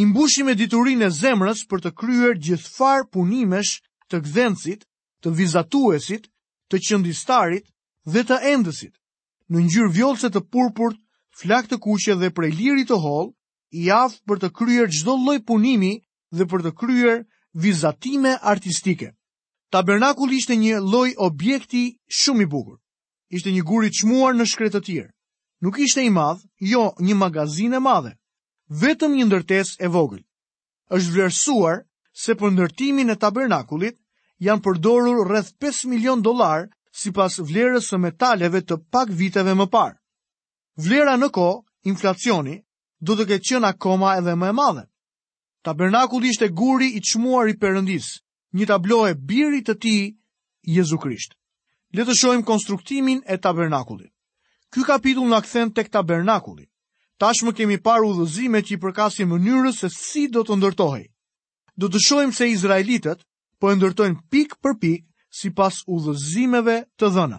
I 0.00 0.06
mbushim 0.10 0.48
me 0.48 0.54
diturinë 0.60 1.04
e 1.04 1.10
zemrës 1.18 1.64
për 1.72 1.82
të 1.84 1.92
kryer 2.00 2.38
gjithfar 2.46 3.04
punimesh 3.12 3.74
të 4.08 4.22
gdhencit, 4.26 4.86
të 5.22 5.34
vizatuesit, 5.40 6.30
të 6.72 6.80
qendistarit 6.86 7.68
dhe 8.12 8.24
të 8.28 8.38
endësit. 8.54 8.94
Në 9.52 9.66
ngjyrë 9.66 9.92
vjollce 9.98 10.32
të 10.32 10.40
purpurt, 10.54 10.96
flak 11.40 11.68
të 11.70 11.80
kuqe 11.86 12.16
dhe 12.20 12.32
prej 12.38 12.52
liri 12.56 12.86
të 12.88 12.96
hollë, 13.04 13.30
i 13.84 13.90
aftë 14.00 14.24
për 14.30 14.42
të 14.44 14.52
kryer 14.58 14.88
çdo 14.96 15.18
lloj 15.24 15.38
punimi 15.50 15.92
dhe 16.36 16.48
për 16.52 16.64
të 16.66 16.72
kryer 16.82 17.22
vizatime 17.64 18.38
artistike. 18.52 19.12
Tabernakulli 19.74 20.38
ishte 20.40 20.56
një 20.58 20.78
lloj 20.88 21.08
objekti 21.26 21.80
shumë 22.18 22.42
i 22.42 22.46
bukur. 22.50 22.76
Ishte 23.38 23.50
një 23.54 23.62
gur 23.70 23.84
i 23.86 23.90
çmuar 23.98 24.36
në 24.38 24.46
shkretë 24.50 24.78
të 24.78 24.82
tjerë. 24.88 25.10
Nuk 25.66 25.78
ishte 25.86 26.04
i 26.06 26.10
madh, 26.16 26.40
jo 26.72 26.82
një 27.06 27.16
magazin 27.22 27.74
e 27.74 27.80
madhe, 27.86 28.12
vetëm 28.82 29.16
një 29.18 29.26
ndërtesë 29.30 29.80
e 29.82 29.88
vogël. 29.96 30.22
Është 30.98 31.12
vlerësuar 31.16 31.80
se 32.24 32.36
për 32.42 32.52
ndërtimin 32.54 33.10
e 33.10 33.16
tabernakullit 33.24 33.96
janë 34.46 34.62
përdorur 34.68 35.24
rreth 35.26 35.50
5 35.64 35.82
milion 35.94 36.22
dollar 36.28 36.68
sipas 37.02 37.40
vlerës 37.48 37.90
së 37.92 37.98
metaleve 38.04 38.62
të 38.68 38.78
pak 38.94 39.10
viteve 39.22 39.56
më 39.62 39.66
parë. 39.74 39.98
Vlera 40.86 41.16
në 41.18 41.30
kohë, 41.38 41.58
inflacioni, 41.92 42.56
do 43.06 43.16
të 43.18 43.26
ketë 43.32 43.48
qenë 43.50 43.72
akoma 43.72 44.14
edhe 44.20 44.36
më 44.44 44.52
e 44.52 44.54
madhe. 44.62 44.86
Tabernakulli 45.66 46.30
ishte 46.34 46.52
guri 46.62 46.92
i 46.94 47.02
çmuar 47.10 47.48
i 47.50 47.58
Perëndisë 47.64 48.16
një 48.56 48.64
tablo 48.70 48.98
e 49.04 49.12
birit 49.14 49.68
të 49.68 49.74
ti, 49.82 49.94
Jezu 50.66 50.96
Krisht. 50.98 51.36
Le 51.94 52.04
të 52.08 52.14
shohim 52.16 52.42
konstruktimin 52.46 53.20
e 53.30 53.36
tabernakullit. 53.38 54.10
Ky 54.72 54.82
kapitull 54.88 55.28
na 55.30 55.38
kthen 55.44 55.70
tek 55.76 55.92
tabernakulli. 55.94 56.66
Tashmë 57.22 57.52
kemi 57.56 57.78
parë 57.80 58.08
udhëzimet 58.10 58.66
që 58.68 58.74
i 58.76 58.80
përkasin 58.82 59.28
mënyrës 59.30 59.78
se 59.84 59.88
si 59.92 60.24
do 60.32 60.42
të 60.44 60.56
ndërtohej. 60.58 61.04
Do 61.80 61.88
të 61.92 62.02
shohim 62.06 62.32
se 62.36 62.48
izraelitët 62.52 63.22
po 63.60 63.70
e 63.72 63.76
ndërtojnë 63.78 64.24
pik 64.32 64.56
për 64.64 64.74
pik 64.82 65.06
sipas 65.36 65.82
udhëzimeve 65.86 66.80
të 66.98 67.12
dhëna. 67.16 67.38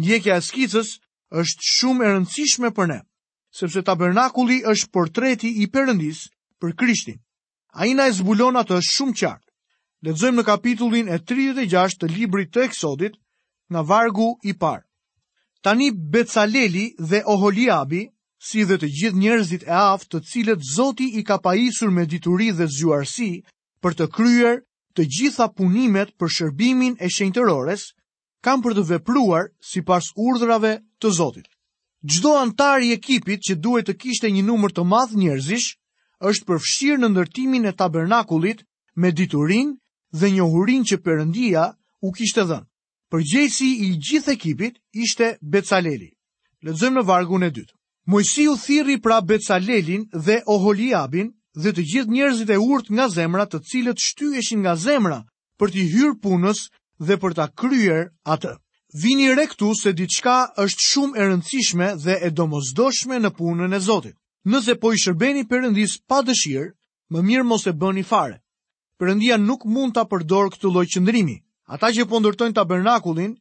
Ndjekja 0.00 0.38
e 0.40 0.46
skicës 0.48 0.96
është 1.42 1.70
shumë 1.76 2.06
e 2.06 2.10
rëndësishme 2.16 2.72
për 2.74 2.90
ne, 2.94 3.00
sepse 3.54 3.82
tabernakulli 3.86 4.62
është 4.72 4.90
portreti 4.94 5.52
i 5.62 5.68
Perëndis 5.70 6.24
për 6.62 6.74
Krishtin. 6.80 7.18
Ai 7.76 7.94
na 7.96 8.06
e 8.10 8.14
zbulon 8.18 8.58
atë 8.60 8.78
shumë 8.88 9.18
qartë. 9.20 9.41
Ledzojmë 10.06 10.40
në 10.40 10.46
kapitullin 10.46 11.08
e 11.14 11.20
36 11.30 12.00
të 12.02 12.08
libri 12.12 12.44
të 12.50 12.62
eksodit 12.66 13.14
në 13.70 13.82
vargu 13.86 14.32
i 14.50 14.54
parë. 14.62 14.82
Tani 15.62 15.92
Becaleli 15.94 16.88
dhe 16.98 17.20
Oholiabi, 17.30 18.00
si 18.42 18.64
dhe 18.66 18.80
të 18.82 18.88
gjithë 18.98 19.20
njerëzit 19.22 19.62
e 19.68 19.74
aftë 19.78 20.08
të 20.14 20.20
cilët 20.32 20.64
Zoti 20.72 21.06
i 21.20 21.22
ka 21.28 21.36
pajisur 21.44 21.92
me 21.94 22.06
dituri 22.10 22.48
dhe 22.50 22.66
zjuarësi 22.74 23.28
për 23.82 23.94
të 24.00 24.08
kryer 24.16 24.56
të 24.98 25.06
gjitha 25.16 25.46
punimet 25.56 26.10
për 26.18 26.32
shërbimin 26.38 26.96
e 26.98 27.08
shenjtërores, 27.16 27.84
kam 28.42 28.58
për 28.64 28.74
të 28.80 28.84
vepruar 28.88 29.52
si 29.62 29.84
pas 29.86 30.08
urdhrave 30.18 30.74
të 30.98 31.12
Zotit. 31.20 31.46
Gjdo 32.02 32.34
i 32.82 32.90
ekipit 32.96 33.40
që 33.46 33.54
duhet 33.62 33.86
të 33.86 33.94
kishte 34.02 34.30
një 34.34 34.42
numër 34.50 34.72
të 34.74 34.82
madhë 34.82 35.16
njerëzish, 35.22 35.78
është 36.20 36.46
përfshirë 36.50 36.98
në 37.04 37.08
ndërtimin 37.14 37.66
e 37.66 37.72
tabernakulit 37.72 38.66
me 38.96 39.12
diturin 39.12 39.78
dhe 40.12 40.30
njohurin 40.30 40.82
që 40.90 40.96
përëndia 41.06 41.62
u 42.06 42.12
kishtë 42.16 42.44
dhënë. 42.50 42.68
Përgjësi 43.12 43.68
i 43.86 43.88
gjithë 44.06 44.32
ekipit 44.36 44.74
ishte 45.04 45.26
Becaleli. 45.52 46.10
Lëzëm 46.64 46.94
në 46.98 47.02
vargun 47.10 47.44
e 47.44 47.50
dytë. 47.58 47.74
Mojësi 48.12 48.44
u 48.48 48.54
thiri 48.64 48.96
pra 49.04 49.18
Becalelin 49.28 50.02
dhe 50.26 50.36
Oholiabin 50.54 51.28
dhe 51.62 51.70
të 51.76 51.82
gjithë 51.92 52.12
njerëzit 52.16 52.50
e 52.52 52.58
urt 52.72 52.86
nga 52.96 53.06
zemra 53.16 53.44
të 53.48 53.58
cilët 53.68 54.00
shty 54.06 54.26
eshin 54.40 54.60
nga 54.64 54.74
zemra 54.86 55.18
për 55.60 55.68
t'i 55.74 55.84
hyrë 55.92 56.16
punës 56.24 56.58
dhe 57.06 57.16
për 57.22 57.32
t'a 57.36 57.46
kryer 57.60 58.02
atë. 58.34 58.52
Vini 59.02 59.28
re 59.36 59.46
këtu 59.50 59.68
se 59.82 59.90
diçka 60.00 60.36
është 60.64 60.86
shumë 60.90 61.16
e 61.20 61.24
rëndësishme 61.28 61.88
dhe 62.04 62.16
e 62.26 62.30
domosdoshme 62.40 63.16
në 63.22 63.30
punën 63.38 63.72
e 63.76 63.80
Zotit. 63.88 64.16
Nëse 64.50 64.74
po 64.80 64.92
i 64.92 64.98
shërbeni 65.02 65.44
Perëndis 65.48 66.00
pa 66.08 66.18
dëshirë, 66.26 66.68
më 67.12 67.18
mirë 67.28 67.44
mos 67.50 67.66
e 67.68 67.72
bëni 67.80 68.04
fare 68.12 68.36
përëndia 69.02 69.36
nuk 69.42 69.64
mund 69.66 69.96
të 69.96 70.02
përdor 70.12 70.48
këtë 70.54 70.70
lloj 70.70 70.84
qëndrimi. 70.94 71.34
Ata 71.74 71.88
që 71.94 72.04
po 72.06 72.20
ndërtojnë 72.22 72.54
tabernakullin, 72.54 73.32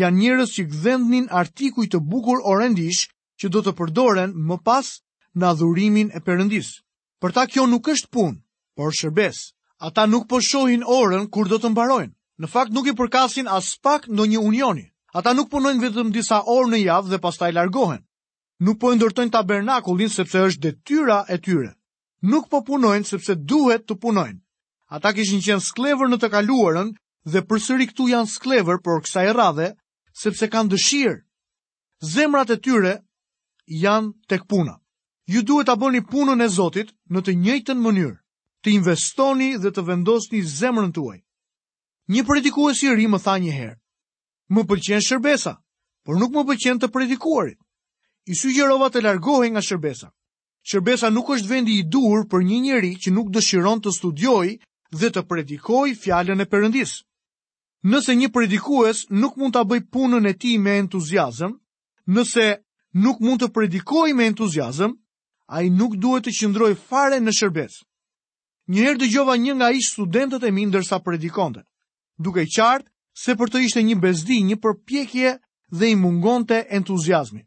janë 0.00 0.16
njërës 0.16 0.52
që 0.56 0.62
gëdhendnin 0.70 1.26
artikuj 1.40 1.84
të 1.92 2.00
bukur 2.08 2.40
orendish 2.48 3.02
që 3.40 3.50
do 3.52 3.60
të 3.66 3.74
përdoren 3.80 4.32
më 4.48 4.56
pas 4.64 4.88
në 5.36 5.50
adhurimin 5.50 6.08
e 6.16 6.22
përëndis. 6.24 6.70
Për 7.20 7.34
ta 7.36 7.44
kjo 7.52 7.66
nuk 7.68 7.90
është 7.92 8.08
pun, 8.16 8.38
por 8.72 8.96
shërbes. 8.96 9.42
Ata 9.84 10.06
nuk 10.08 10.24
po 10.30 10.40
shohin 10.40 10.80
orën 10.88 11.28
kur 11.28 11.52
do 11.52 11.60
të 11.60 11.68
mbarojnë. 11.74 12.14
Në 12.40 12.46
fakt 12.48 12.72
nuk 12.72 12.88
i 12.88 12.96
përkasin 12.96 13.44
as 13.52 13.76
pak 13.84 14.08
në 14.08 14.24
një 14.32 14.40
unioni. 14.40 14.86
Ata 15.12 15.36
nuk 15.36 15.52
punojnë 15.52 15.82
vetëm 15.84 16.14
disa 16.16 16.40
orë 16.48 16.72
në 16.72 16.80
javë 16.88 17.10
dhe 17.12 17.20
pastaj 17.26 17.52
largohen. 17.52 18.00
Nuk 18.64 18.80
po 18.80 18.88
ndërtojnë 18.96 19.36
tabernakullin 19.36 20.08
sepse 20.16 20.46
është 20.48 20.62
detyra 20.64 21.20
e 21.28 21.36
tyre. 21.44 21.74
Nuk 22.24 22.48
po 22.52 22.64
punojnë 22.70 23.04
sepse 23.12 23.36
duhet 23.36 23.84
të 23.84 23.98
punojnë. 24.00 24.40
Ata 24.90 25.12
kishin 25.14 25.38
qenë 25.42 25.62
sklever 25.62 26.08
në 26.10 26.16
të 26.18 26.28
kaluarën 26.32 26.88
dhe 27.32 27.44
përsëri 27.50 27.84
këtu 27.92 28.08
janë 28.10 28.30
sklever 28.32 28.80
por 28.82 29.04
kësaj 29.04 29.22
radhe 29.38 29.68
sepse 30.22 30.48
kanë 30.50 30.72
dëshirë. 30.72 31.14
Zemrat 32.14 32.50
e 32.50 32.56
tyre 32.64 32.94
janë 33.84 34.10
tek 34.32 34.48
puna. 34.50 34.74
Ju 35.30 35.44
duhet 35.46 35.68
ta 35.70 35.76
bëni 35.78 36.00
punën 36.10 36.42
e 36.42 36.48
Zotit 36.50 36.90
në 37.06 37.22
të 37.22 37.36
njëjtën 37.42 37.78
mënyrë. 37.84 38.16
Të 38.66 38.72
investoni 38.74 39.52
dhe 39.62 39.70
të 39.72 39.84
vendosni 39.92 40.40
zemrën 40.58 40.90
tuaj. 40.96 41.20
Një 42.10 42.24
predikues 42.26 42.82
i 42.82 42.90
ri 42.92 43.06
më 43.14 43.18
tha 43.24 43.36
një 43.46 43.52
herë, 43.60 43.78
"Më 44.50 44.62
pëlqen 44.70 45.00
shërbesa, 45.06 45.52
por 46.04 46.18
nuk 46.18 46.34
më 46.34 46.42
pëlqen 46.50 46.78
të 46.82 46.90
predikuarit." 46.90 47.56
I 48.26 48.34
sugjerova 48.34 48.90
të 48.90 49.00
largohej 49.06 49.50
nga 49.54 49.62
shërbesa. 49.68 50.10
Shërbesa 50.66 51.10
nuk 51.14 51.28
është 51.30 51.48
vendi 51.52 51.78
i 51.78 51.86
duhur 51.94 52.26
për 52.26 52.40
një 52.44 52.58
njeri 52.66 52.92
që 52.98 53.10
nuk 53.14 53.30
dëshiron 53.30 53.78
të 53.80 53.90
studiojë 53.98 54.54
dhe 54.92 55.10
të 55.14 55.22
predikoj 55.30 55.92
fjallën 56.02 56.40
e 56.42 56.46
përëndis. 56.50 56.92
Nëse 57.90 58.12
një 58.16 58.28
predikues 58.34 59.06
nuk 59.10 59.38
mund 59.40 59.54
të 59.56 59.62
bëj 59.70 59.80
punën 59.92 60.26
e 60.30 60.34
ti 60.36 60.58
me 60.60 60.74
entuziasm, 60.82 61.52
nëse 62.14 62.46
nuk 63.04 63.20
mund 63.24 63.40
të 63.44 63.48
predikoj 63.54 64.10
me 64.14 64.26
entuziasm, 64.28 64.92
a 65.48 65.56
i 65.64 65.70
nuk 65.70 65.94
duhet 66.02 66.26
të 66.26 66.32
qëndroj 66.38 66.74
fare 66.88 67.20
në 67.22 67.32
shërbes. 67.38 67.80
Njëherë 68.70 69.00
dë 69.02 69.10
gjova 69.14 69.34
një 69.40 69.54
nga 69.58 69.68
ishtë 69.74 69.92
studentët 69.94 70.44
e 70.46 70.50
minë 70.54 70.74
dërsa 70.76 70.98
predikonte, 71.02 71.62
duke 72.20 72.44
qartë 72.54 72.86
se 73.22 73.34
për 73.38 73.48
të 73.50 73.58
ishte 73.66 73.80
një 73.82 73.96
bezdi, 73.98 74.42
një 74.46 74.56
përpjekje 74.62 75.30
dhe 75.78 75.86
i 75.90 75.96
mungon 75.98 76.44
të 76.46 76.60
entuziasmi. 76.78 77.42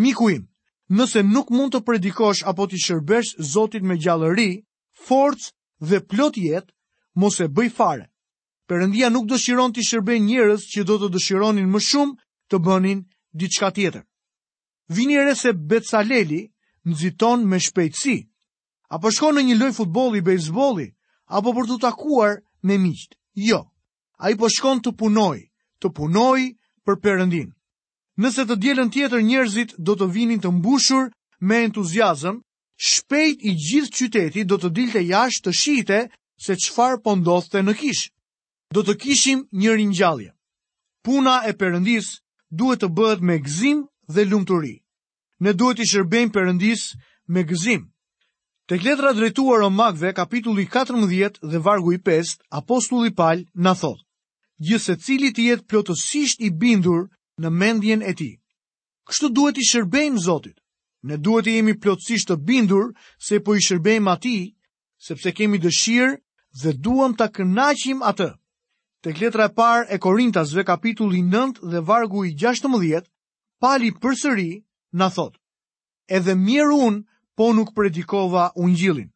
Mikuim, 0.00 0.46
nëse 0.92 1.24
nuk 1.26 1.50
mund 1.50 1.74
të 1.74 1.82
predikosh 1.84 2.44
apo 2.48 2.68
të 2.70 2.76
shërbesh 2.86 3.34
zotit 3.52 3.82
me 3.82 3.96
gjallëri, 4.00 4.62
forcë 5.06 5.50
dhe 5.80 6.00
plot 6.00 6.38
jetë, 6.40 6.72
mos 7.16 7.40
e 7.40 7.48
bëj 7.48 7.70
fare. 7.76 8.06
Perëndia 8.66 9.10
nuk 9.10 9.28
dëshiron 9.30 9.72
të 9.72 9.84
shërbejë 9.86 10.24
njerëz 10.26 10.62
që 10.72 10.82
do 10.88 10.96
të 11.00 11.08
dëshironin 11.14 11.68
më 11.70 11.80
shumë 11.88 12.16
të 12.50 12.56
bënin 12.66 13.00
diçka 13.32 13.68
tjetër. 13.70 14.04
Vini 14.94 15.16
re 15.18 15.34
se 15.34 15.52
Becaleli 15.52 16.42
nxiton 16.88 17.46
me 17.46 17.58
shpejtësi, 17.58 18.18
apo 18.94 19.10
shkon 19.14 19.34
në 19.36 19.42
një 19.46 19.56
lojë 19.60 19.74
futbolli, 19.76 20.20
bejzbolli, 20.22 20.86
apo 21.36 21.52
për 21.54 21.64
të 21.68 21.78
takuar 21.82 22.32
me 22.66 22.76
miqt. 22.78 23.14
Jo. 23.48 23.70
Ai 24.18 24.34
po 24.34 24.48
shkon 24.48 24.80
të 24.80 24.94
punojë, 24.98 25.44
të 25.82 25.86
punojë 25.96 26.46
për 26.86 26.98
Perëndin. 27.02 27.50
Nëse 28.16 28.46
të 28.48 28.56
dielën 28.62 28.90
tjetër 28.94 29.20
njerëzit 29.22 29.76
do 29.84 29.92
të 29.94 30.06
vinin 30.14 30.40
të 30.40 30.48
mbushur 30.56 31.10
me 31.44 31.58
entuziazëm, 31.66 32.38
shpejt 32.76 33.40
i 33.46 33.52
gjithë 33.56 33.92
qyteti 33.96 34.42
do 34.52 34.58
të 34.60 34.70
dilte 34.76 35.00
jashtë 35.02 35.44
të 35.48 35.54
shite 35.60 36.00
se 36.46 36.56
qfar 36.64 36.98
po 37.04 37.14
ndodhte 37.16 37.62
në 37.64 37.74
kishë. 37.80 38.10
Do 38.76 38.82
të 38.84 38.96
kishim 39.04 39.44
një 39.60 39.76
rinjallje. 39.78 40.30
Puna 41.06 41.38
e 41.48 41.52
përëndis 41.60 42.10
duhet 42.60 42.80
të 42.82 42.90
bëhet 42.96 43.20
me 43.28 43.38
gzim 43.46 43.84
dhe 44.12 44.22
ri. 44.24 44.82
Ne 45.44 45.52
duhet 45.52 45.78
i 45.78 45.86
shërbejmë 45.88 46.32
përëndis 46.36 46.82
me 47.28 47.42
gzim. 47.48 47.88
Tek 48.68 48.82
letra 48.82 49.12
drejtuar 49.14 49.60
o 49.62 49.70
magve, 49.70 50.12
kapitulli 50.12 50.66
14 50.66 51.38
dhe 51.50 51.58
vargu 51.66 51.92
i 51.92 51.98
5, 52.08 52.36
apostulli 52.58 53.14
palj 53.14 53.44
në 53.54 53.72
thotë. 53.80 54.02
Gjithse 54.66 54.96
cili 55.04 55.30
të 55.32 55.42
jetë 55.48 55.66
plotësisht 55.70 56.40
i 56.40 56.50
bindur 56.60 57.06
në 57.40 57.48
mendjen 57.60 58.02
e 58.02 58.12
ti. 58.18 58.30
Kështu 59.08 59.30
duhet 59.36 59.58
i 59.58 59.64
shërbejmë 59.70 60.18
Zotit. 60.26 60.58
Ne 61.06 61.16
duhet 61.22 61.46
të 61.46 61.52
jemi 61.54 61.74
plotësisht 61.82 62.32
të 62.32 62.36
bindur 62.46 62.88
se 63.26 63.38
po 63.46 63.54
i 63.54 63.60
shërbejmë 63.62 64.10
Atij, 64.10 64.48
sepse 65.08 65.30
kemi 65.38 65.60
dëshirë 65.64 66.08
dhe 66.62 66.72
duam 66.82 67.12
ta 67.14 67.26
kënaqim 67.36 68.00
Atë. 68.02 68.30
Tek 69.06 69.20
letra 69.22 69.46
e 69.46 69.52
parë 69.58 69.84
e 69.94 70.00
Korintasve 70.02 70.64
kapitulli 70.66 71.20
9 71.28 71.62
dhe 71.70 71.84
vargu 71.86 72.24
i 72.26 72.34
16, 72.34 73.06
Pali 73.62 73.92
përsëri 74.02 74.50
na 74.98 75.06
thot: 75.14 75.38
Edhe 76.10 76.34
mirë 76.42 76.74
un, 76.88 76.96
po 77.36 77.52
nuk 77.54 77.70
predikova 77.76 78.48
ungjillin. 78.56 79.08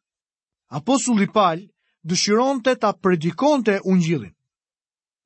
Apostulli 0.71 1.27
dëshiron 1.27 1.67
dëshironte 2.09 2.71
ta 2.79 2.93
predikonte 2.93 3.81
ungjillin. 3.83 4.31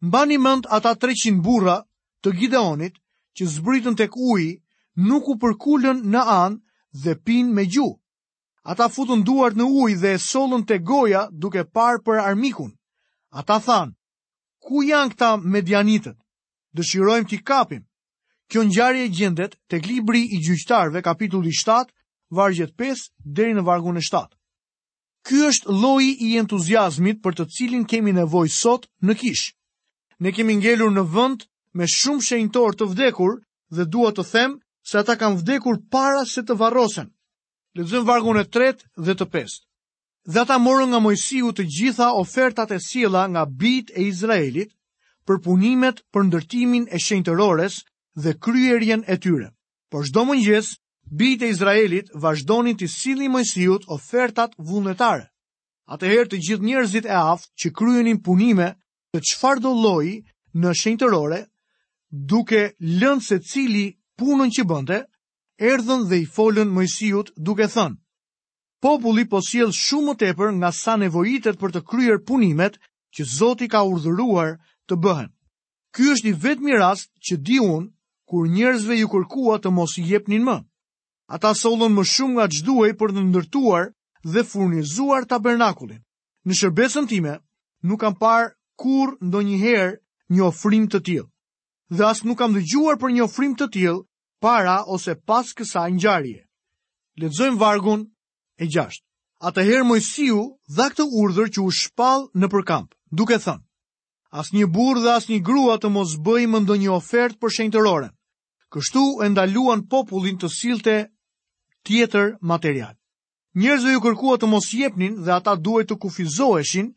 Mbani 0.02 0.38
mend 0.38 0.66
ata 0.76 0.96
300 0.96 1.42
burra 1.46 1.78
të 2.24 2.30
Gideonit 2.40 2.98
që 3.38 3.44
zbritën 3.54 3.96
tek 3.96 4.12
ujë, 4.18 4.58
nuk 4.96 5.28
u 5.30 5.36
përkullën 5.40 6.02
në 6.08 6.22
anë 6.24 6.60
dhe 7.04 7.16
pinë 7.26 7.52
me 7.54 7.66
gju. 7.66 7.88
Ata 8.66 8.88
futën 8.90 9.24
duart 9.28 9.56
në 9.60 9.66
ujë 9.68 10.00
dhe 10.02 10.12
e 10.16 10.20
solën 10.22 10.64
të 10.66 10.80
goja 10.88 11.28
duke 11.32 11.64
parë 11.68 12.02
për 12.06 12.22
armikun. 12.24 12.72
Ata 13.30 13.60
thanë, 13.60 13.94
ku 14.64 14.82
janë 14.84 15.12
këta 15.14 15.30
medianitët? 15.44 16.18
Dëshirojmë 16.76 17.30
t'i 17.30 17.40
kapim. 17.44 17.84
Kjo 18.50 18.64
njarje 18.64 19.08
gjendet 19.10 19.56
të 19.70 19.80
glibri 19.84 20.22
i 20.24 20.40
gjyqtarve 20.46 21.02
kapitulli 21.04 21.52
7, 21.52 21.90
vargjet 22.30 22.74
5, 22.78 23.12
deri 23.26 23.54
në 23.58 23.64
vargun 23.66 23.98
e 23.98 24.04
7. 24.04 24.30
Ky 25.26 25.38
është 25.50 25.76
loji 25.82 26.12
i 26.26 26.36
entuziasmit 26.38 27.22
për 27.24 27.34
të 27.36 27.48
cilin 27.50 27.86
kemi 27.90 28.14
nevoj 28.14 28.48
sot 28.54 28.86
në 29.02 29.16
kishë. 29.18 29.54
Ne 30.22 30.32
kemi 30.32 30.56
ngelur 30.62 30.92
në 30.94 31.04
vënd 31.14 31.48
me 31.76 31.88
shumë 31.90 32.22
shenjtor 32.22 32.76
të 32.78 32.86
vdekur 32.92 33.40
dhe 33.76 33.86
dua 33.90 34.14
të 34.16 34.24
them 34.32 34.58
se 34.86 34.98
ata 35.02 35.16
kanë 35.18 35.40
vdekur 35.42 35.80
para 35.92 36.22
se 36.30 36.44
të 36.46 36.58
varrosen. 36.60 37.08
Lexojm 37.76 38.06
vargun 38.08 38.38
e 38.40 38.46
3 38.54 38.74
dhe 39.02 39.16
të 39.18 39.26
5. 39.34 39.56
Dhe 40.32 40.40
ata 40.44 40.58
morën 40.62 40.90
nga 40.92 41.00
Mojsiu 41.02 41.50
të 41.54 41.66
gjitha 41.78 42.12
ofertat 42.22 42.72
e 42.76 42.80
sjella 42.88 43.24
nga 43.30 43.44
bijt 43.62 43.90
e 43.98 44.02
Izraelit 44.12 44.72
për 45.26 45.42
punimet 45.46 46.02
për 46.14 46.28
ndërtimin 46.30 46.86
e 46.94 47.02
shenjtërores 47.02 47.80
dhe 48.22 48.38
kryerjen 48.46 49.02
e 49.08 49.16
tyre. 49.24 49.50
Por 49.92 50.06
çdo 50.06 50.22
mëngjes, 50.30 50.68
bijt 51.20 51.42
e 51.42 51.50
Izraelit 51.54 52.12
vazhdonin 52.24 52.78
të 52.78 52.88
sillnin 53.00 53.34
Mojsiut 53.34 53.90
ofertat 53.90 54.54
vullnetare. 54.68 55.26
Atëherë 55.90 56.30
të 56.30 56.38
gjithë 56.46 56.66
njerëzit 56.70 57.06
e 57.10 57.18
aftë 57.34 57.50
që 57.60 57.72
kryenin 57.78 58.22
punime 58.26 58.70
të 59.14 59.18
çfarëdo 59.32 59.72
lloji 59.82 60.16
në 60.54 60.70
shenjtërorë 60.82 61.42
duke 62.30 62.62
lënë 63.02 63.22
se 63.28 63.38
cili 63.50 63.86
punën 64.16 64.50
që 64.56 64.64
bënte, 64.70 64.98
erdhën 65.60 66.04
dhe 66.10 66.18
i 66.24 66.26
folën 66.36 66.70
mëjësijut 66.72 67.34
duke 67.38 67.68
thënë: 67.76 68.00
Populli 68.86 69.26
po 69.28 69.42
sjell 69.44 69.74
shumë 69.76 70.06
më 70.12 70.16
tepër 70.22 70.52
nga 70.60 70.70
sa 70.72 70.94
nevojitet 71.02 71.60
për 71.60 71.74
të 71.76 71.82
kryer 71.90 72.20
punimet 72.28 72.78
që 73.16 73.26
Zoti 73.38 73.68
ka 73.74 73.82
urdhëruar 73.92 74.54
të 74.88 74.96
bëhen. 75.04 75.30
Ky 75.96 76.04
është 76.14 76.28
i 76.32 76.36
vetmi 76.46 76.78
rast 76.80 77.10
që 77.28 77.36
di 77.48 77.58
un 77.60 77.90
kur 78.30 78.48
njerëzve 78.56 78.96
ju 79.00 79.08
kërkua 79.12 79.58
të 79.62 79.70
mos 79.78 79.96
i 80.00 80.06
jepnin 80.12 80.44
më. 80.48 80.58
Ata 81.36 81.52
sollën 81.62 81.92
më 81.96 82.04
shumë 82.14 82.36
nga 82.36 82.46
çduhej 82.56 82.94
për 83.00 83.10
të 83.14 83.22
ndërtuar 83.30 83.86
dhe 84.34 84.42
furnizuar 84.52 85.24
tabernakulin. 85.30 86.02
Në 86.46 86.54
shërbesën 86.60 87.06
time 87.10 87.36
nuk 87.88 88.00
kam 88.04 88.16
parë 88.24 88.54
kur 88.82 89.16
ndonjëherë 89.28 89.98
një 90.34 90.44
ofrim 90.52 90.86
të 90.92 91.00
tillë 91.06 91.28
dhe 91.90 92.04
as 92.06 92.24
nuk 92.26 92.40
kam 92.40 92.54
dëgjuar 92.56 92.98
për 93.00 93.14
një 93.14 93.24
ofrim 93.26 93.54
të 93.60 93.68
tillë 93.74 93.98
para 94.42 94.78
ose 94.96 95.16
pas 95.30 95.52
kësaj 95.58 95.90
ngjarje. 95.96 96.42
Lexojmë 97.22 97.60
vargun 97.62 98.06
e 98.60 98.66
6. 98.68 99.02
Atëherë 99.46 99.86
Mojsiu 99.86 100.40
dha 100.78 100.90
këtë 100.92 101.06
urdhër 101.22 101.52
që 101.54 101.62
u 101.66 101.70
shpall 101.78 102.26
në 102.42 102.48
përkamp, 102.54 102.90
duke 103.12 103.38
thënë: 103.46 103.64
Asnjë 104.42 104.70
burr 104.76 105.02
dhe 105.04 105.14
asnjë 105.14 105.44
grua 105.48 105.78
të 105.80 105.92
mos 105.98 106.16
bëjë 106.26 106.50
më 106.54 106.64
ndonjë 106.66 106.92
ofertë 107.00 107.40
për 107.40 107.54
shenjtëroren. 107.58 108.14
Kështu 108.74 109.04
e 109.26 109.30
ndaluan 109.32 109.86
popullin 109.92 110.40
të 110.42 110.50
sillte 110.58 110.96
tjetër 111.86 112.34
material. 112.42 112.96
Njerëzë 113.56 113.94
ju 113.94 114.02
kërkua 114.04 114.36
të 114.42 114.48
mos 114.52 114.72
jepnin 114.76 115.22
dhe 115.24 115.32
ata 115.38 115.54
duhet 115.56 115.88
të 115.90 115.96
kufizoheshin 116.04 116.90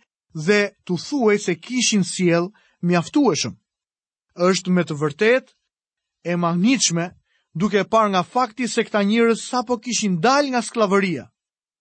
dhe 0.47 0.61
të 0.87 0.95
thuej 1.07 1.39
se 1.45 1.55
kishin 1.65 2.03
siel 2.03 2.49
mjaftueshëm 2.89 3.55
është 4.47 4.73
me 4.75 4.83
të 4.87 4.95
vërtet 5.01 5.53
e 6.29 6.37
magnitshme 6.39 7.09
duke 7.59 7.83
par 7.91 8.09
nga 8.13 8.23
fakti 8.23 8.69
se 8.69 8.85
këta 8.87 9.03
njërës 9.09 9.43
sa 9.51 9.63
po 9.67 9.79
kishin 9.83 10.21
dal 10.23 10.47
nga 10.51 10.63
sklavëria. 10.63 11.25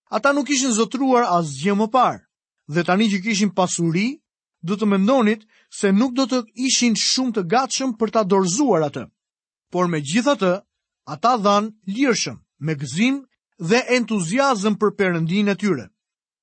Ata 0.09 0.33
nuk 0.33 0.49
ishin 0.49 0.73
zotruar 0.73 1.25
as 1.37 1.51
gjë 1.61 1.75
më 1.77 1.87
parë, 1.93 2.21
dhe 2.73 2.81
tani 2.87 3.05
që 3.13 3.19
kishin 3.25 3.51
pasuri, 3.53 4.17
du 4.63 4.75
të 4.75 4.85
mendonit 4.89 5.43
se 5.69 5.91
nuk 5.93 6.15
do 6.17 6.25
të 6.25 6.39
ishin 6.67 6.95
shumë 6.97 7.33
të 7.37 7.43
gatshëm 7.51 7.91
për 7.99 8.09
ta 8.13 8.21
dorzuar 8.23 8.87
atë. 8.87 9.03
Por 9.71 9.91
me 9.91 9.99
gjitha 10.01 10.33
të, 10.39 10.51
ata 11.13 11.33
dhanë 11.43 11.75
lirëshëm, 11.93 12.37
me 12.65 12.73
gëzim 12.79 13.15
dhe 13.69 13.79
entuziasm 13.99 14.73
për 14.79 14.95
përëndin 14.97 15.51
e 15.53 15.57
tyre. 15.59 15.85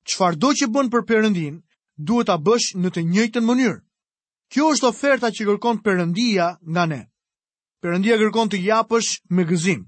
Qfar 0.09 0.37
do 0.37 0.53
që 0.57 0.69
bën 0.75 0.93
për 0.93 1.03
përëndin, 1.09 1.55
duhet 1.97 2.29
a 2.29 2.37
bësh 2.45 2.77
në 2.83 2.89
të 2.93 3.01
njëjtën 3.11 3.45
mënyrë. 3.49 3.81
Kjo 4.55 4.69
është 4.73 4.87
oferta 4.87 5.29
që 5.35 5.45
kërkon 5.49 5.79
përëndia 5.83 6.45
nga 6.75 6.85
ne. 6.91 6.99
Përëndia 7.83 8.19
kërkon 8.21 8.51
të 8.53 8.59
japësh 8.69 9.09
me 9.35 9.43
gëzim. 9.51 9.81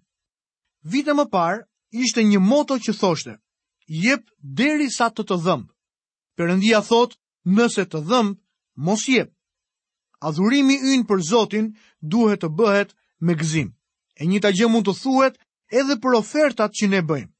Vite 0.94 1.14
më 1.14 1.24
parë, 1.34 1.60
ishte 2.04 2.24
një 2.30 2.40
moto 2.46 2.74
që 2.86 2.94
thoshte, 3.02 3.36
jep 4.06 4.24
deri 4.62 4.88
sa 4.96 5.06
të 5.12 5.22
të 5.28 5.38
dhëmbë. 5.44 5.70
Përëndia 6.36 6.80
thot, 6.88 7.14
nëse 7.54 7.84
të 7.92 8.02
dhëmbë, 8.10 8.36
mos 8.88 9.06
jep. 9.14 9.30
Adhurimi 10.26 10.80
ynë 10.90 11.06
për 11.12 11.22
Zotin 11.30 11.70
duhet 12.16 12.42
të 12.42 12.50
bëhet 12.58 12.90
me 13.28 13.38
gëzim. 13.38 13.70
E 14.18 14.26
një 14.26 14.42
të 14.44 14.54
gjë 14.58 14.70
mund 14.74 14.90
të 14.90 14.96
thuhet 15.04 15.38
edhe 15.82 16.00
për 16.02 16.18
ofertat 16.24 16.74
që 16.80 16.90
ne 16.90 17.04
bëjmë. 17.12 17.30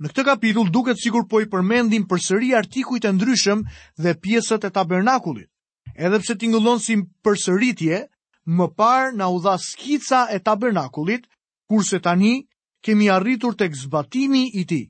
Në 0.00 0.08
këtë 0.14 0.24
kapitull 0.30 0.72
duket 0.78 0.96
sigur 1.04 1.28
po 1.28 1.44
i 1.44 1.50
përmendim 1.52 2.08
përsëri 2.14 2.54
artikuit 2.64 3.04
e 3.04 3.12
ndryshëm 3.18 3.68
dhe 4.00 4.16
pjesët 4.24 4.64
e 4.64 4.72
tabernakulit 4.80 5.50
edhe 5.98 6.18
pse 6.20 6.34
tingëllon 6.38 6.78
si 6.82 6.96
përsëritje, 7.24 8.04
më 8.46 8.66
parë 8.76 9.14
na 9.16 9.28
u 9.30 9.40
dha 9.42 9.56
skica 9.62 10.26
e 10.32 10.38
tabernakulit, 10.42 11.26
kurse 11.68 12.00
tani 12.02 12.46
kemi 12.82 13.08
arritur 13.10 13.54
tek 13.54 13.74
zbatimi 13.76 14.48
i 14.60 14.64
tij. 14.64 14.88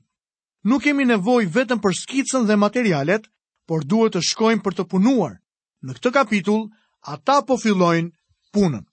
Nuk 0.65 0.83
kemi 0.85 1.05
nevojë 1.05 1.49
vetëm 1.49 1.81
për 1.81 1.95
skicën 1.97 2.45
dhe 2.47 2.55
materialet, 2.57 3.25
por 3.67 3.83
duhet 3.85 4.15
të 4.15 4.21
shkojmë 4.29 4.63
për 4.65 4.75
të 4.77 4.85
punuar. 4.91 5.35
Në 5.85 5.97
këtë 5.97 6.11
kapitull 6.15 6.67
ata 7.15 7.41
po 7.47 7.57
fillojnë 7.57 8.11
punën. 8.53 8.83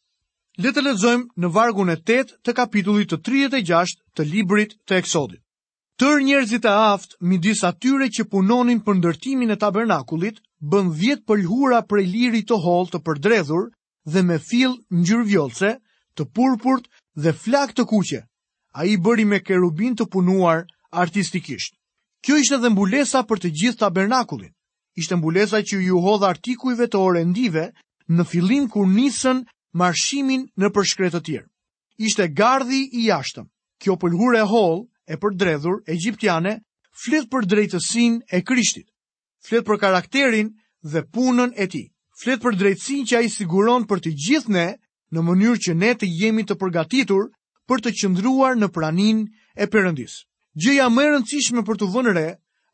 Le 0.58 0.70
të 0.74 0.82
lexojmë 0.84 1.28
në 1.38 1.50
vargun 1.54 1.92
e 1.92 1.96
8 2.00 2.36
të 2.44 2.54
kapitullit 2.56 3.12
të 3.12 3.18
36 3.28 4.00
të 4.16 4.24
librit 4.26 4.74
të 4.88 4.98
Eksodit. 5.02 5.42
Tër 5.98 6.22
njerëzit 6.22 6.64
e 6.64 6.70
aftë 6.72 7.16
midis 7.20 7.62
atyre 7.66 8.08
që 8.10 8.26
punonin 8.32 8.80
për 8.80 8.98
ndërtimin 8.98 9.50
e 9.50 9.56
tabernakulit 9.58 10.38
bën 10.60 10.90
10 10.90 11.22
pëlhura 11.22 11.80
prej 11.86 12.06
liri 12.12 12.40
të 12.42 12.56
hol 12.64 12.88
të 12.90 12.98
përdredhur 13.06 13.68
dhe 14.10 14.22
me 14.26 14.38
fill 14.42 14.74
njërë 14.90 15.26
vjolëse, 15.30 15.70
të 16.16 16.24
purpurt 16.34 16.88
dhe 17.22 17.32
flak 17.32 17.74
të 17.78 17.84
kuqe. 17.86 18.20
A 18.74 18.84
i 18.90 18.96
bëri 18.98 19.24
me 19.30 19.38
kerubin 19.40 19.94
të 19.94 20.08
punuar 20.10 20.64
artistikisht. 20.90 21.76
Kjo 22.24 22.38
ishte 22.42 22.58
dhe 22.58 22.70
mbulesa 22.74 23.22
për 23.28 23.38
të 23.42 23.50
gjithë 23.58 23.78
tabernakullin. 23.84 24.50
Ishte 24.98 25.16
mbulesa 25.16 25.60
që 25.62 25.78
ju 25.86 26.00
hodha 26.02 26.26
artikujve 26.34 26.88
të 26.90 26.98
orendive 26.98 27.68
në 28.10 28.24
fillim 28.26 28.66
kur 28.68 28.86
nisën 28.90 29.44
marshimin 29.78 30.48
në 30.58 30.72
përshkret 30.74 31.14
të 31.14 31.20
tjerë. 31.28 31.48
Ishte 32.02 32.28
gardhi 32.34 32.82
i 32.98 33.06
jashtëm. 33.12 33.46
Kjo 33.78 33.94
pëlhur 34.02 34.34
e 34.34 34.42
hol 34.50 34.82
e 35.06 35.14
përdredhur, 35.22 35.84
e 35.86 35.94
gjiptiane, 36.02 36.54
fletë 37.04 37.30
për 37.30 37.46
drejtësin 37.46 38.20
e 38.34 38.42
krishtit. 38.42 38.88
Flet 39.48 39.64
për 39.64 39.78
karakterin 39.80 40.48
dhe 40.84 41.02
punën 41.16 41.54
e 41.56 41.64
Tij. 41.72 41.86
Flet 42.20 42.40
për 42.42 42.58
drejtësinë 42.60 43.06
që 43.08 43.16
ai 43.22 43.28
siguron 43.32 43.86
për 43.88 44.02
të 44.04 44.10
gjithë 44.24 44.52
ne, 44.54 44.64
në 45.14 45.22
mënyrë 45.28 45.60
që 45.68 45.74
ne 45.82 45.92
të 45.96 46.08
jemi 46.20 46.44
të 46.48 46.56
përgatitur 46.60 47.30
për 47.70 47.80
të 47.84 47.92
qëndruar 48.00 48.58
në 48.60 48.68
praninë 48.76 49.64
e 49.64 49.68
Perëndisë. 49.72 50.18
Gjëja 50.60 50.88
më 50.92 51.02
e 51.06 51.10
rëndësishme 51.14 51.64
për 51.68 51.80
të 51.80 51.88
vënë 51.94 52.12
re 52.18 52.26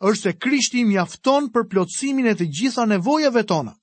është 0.08 0.22
se 0.22 0.32
Krishti 0.42 0.82
mjafton 0.88 1.46
për 1.54 1.68
plotësimin 1.70 2.30
e 2.32 2.34
të 2.40 2.48
gjitha 2.58 2.87
nevojave 2.90 3.44
tona. 3.52 3.76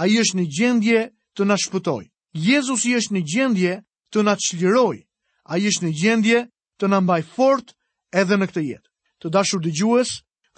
Ai 0.00 0.10
është 0.22 0.38
në 0.40 0.46
gjendje 0.56 1.04
të 1.38 1.46
na 1.46 1.54
shpëtojë. 1.62 2.08
Jezusi 2.48 2.96
është 2.98 3.14
në 3.14 3.22
gjendje 3.34 3.76
të 4.12 4.24
na 4.26 4.34
çlirojë. 4.46 5.04
Ai 5.52 5.60
është 5.70 5.84
në 5.86 5.94
gjendje 6.02 6.38
të 6.80 6.90
na 6.90 6.98
mbajë 7.06 7.28
fort 7.36 7.74
edhe 8.22 8.36
në 8.40 8.48
këtë 8.50 8.62
jetë. 8.72 8.88
Të 9.22 9.30
dashur 9.36 9.62
dëgjues, 9.68 10.10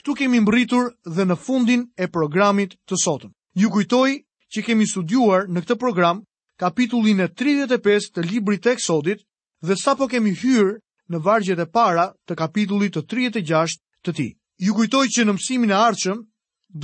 tu 0.04 0.12
kemi 0.14 0.40
mbritur 0.44 0.90
dhe 1.16 1.24
në 1.24 1.36
fundin 1.40 1.84
e 1.96 2.06
programit 2.12 2.76
të 2.88 2.96
sotëm. 3.00 3.30
Ju 3.60 3.70
kujtoj 3.72 4.10
që 4.54 4.64
kemi 4.66 4.86
studuar 4.86 5.48
në 5.48 5.64
këtë 5.64 5.76
program 5.80 6.20
kapitullin 6.60 7.22
e 7.24 7.30
35 7.32 8.10
të 8.14 8.26
librit 8.28 8.60
të 8.66 8.74
eksodit 8.76 9.24
dhe 9.64 9.76
sa 9.80 9.94
po 9.96 10.06
kemi 10.12 10.34
hyrë 10.36 10.76
në 11.14 11.20
vargjet 11.24 11.60
e 11.60 11.66
para 11.72 12.10
të 12.28 12.36
kapitullit 12.42 12.98
të 12.98 13.06
36 13.14 13.80
të 14.04 14.12
ti. 14.18 14.28
Ju 14.60 14.76
kujtoj 14.76 15.06
që 15.16 15.24
në 15.26 15.34
mësimin 15.38 15.72
e 15.72 15.80
arqëm 15.80 16.20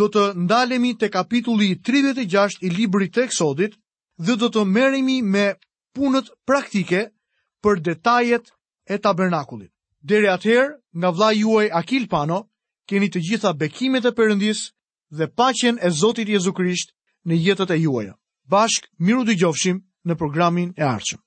do 0.00 0.06
të 0.14 0.24
ndalemi 0.46 0.94
të 0.98 1.12
kapitulli 1.14 1.74
36 1.86 2.64
i 2.66 2.70
librit 2.70 3.12
të 3.14 3.26
eksodit 3.28 3.76
dhe 4.22 4.36
do 4.40 4.48
të 4.48 4.64
merimi 4.66 5.20
me 5.22 5.52
punët 5.96 6.32
praktike 6.46 7.10
për 7.60 7.80
detajet 7.84 8.50
e 8.88 8.96
tabernakullit. 8.98 9.70
Dere 10.00 10.30
atëherë, 10.32 10.72
nga 10.96 11.10
vla 11.12 11.28
juaj 11.36 11.66
Akil 11.76 12.06
Pano, 12.08 12.38
keni 12.90 13.08
të 13.14 13.20
gjitha 13.28 13.50
bekimet 13.62 14.08
e 14.08 14.14
përëndis 14.20 14.62
dhe 15.20 15.28
pacjen 15.40 15.78
e 15.88 15.92
Zotit 16.02 16.32
Jezukrisht 16.34 16.90
në 17.30 17.38
jetët 17.46 17.74
e 17.76 17.80
juaja. 17.84 18.16
Bashk, 18.54 18.90
miru 19.06 19.26
dy 19.30 19.38
gjofshim 19.44 19.78
në 20.08 20.18
programin 20.24 20.74
e 20.82 20.86
arqëm. 20.94 21.24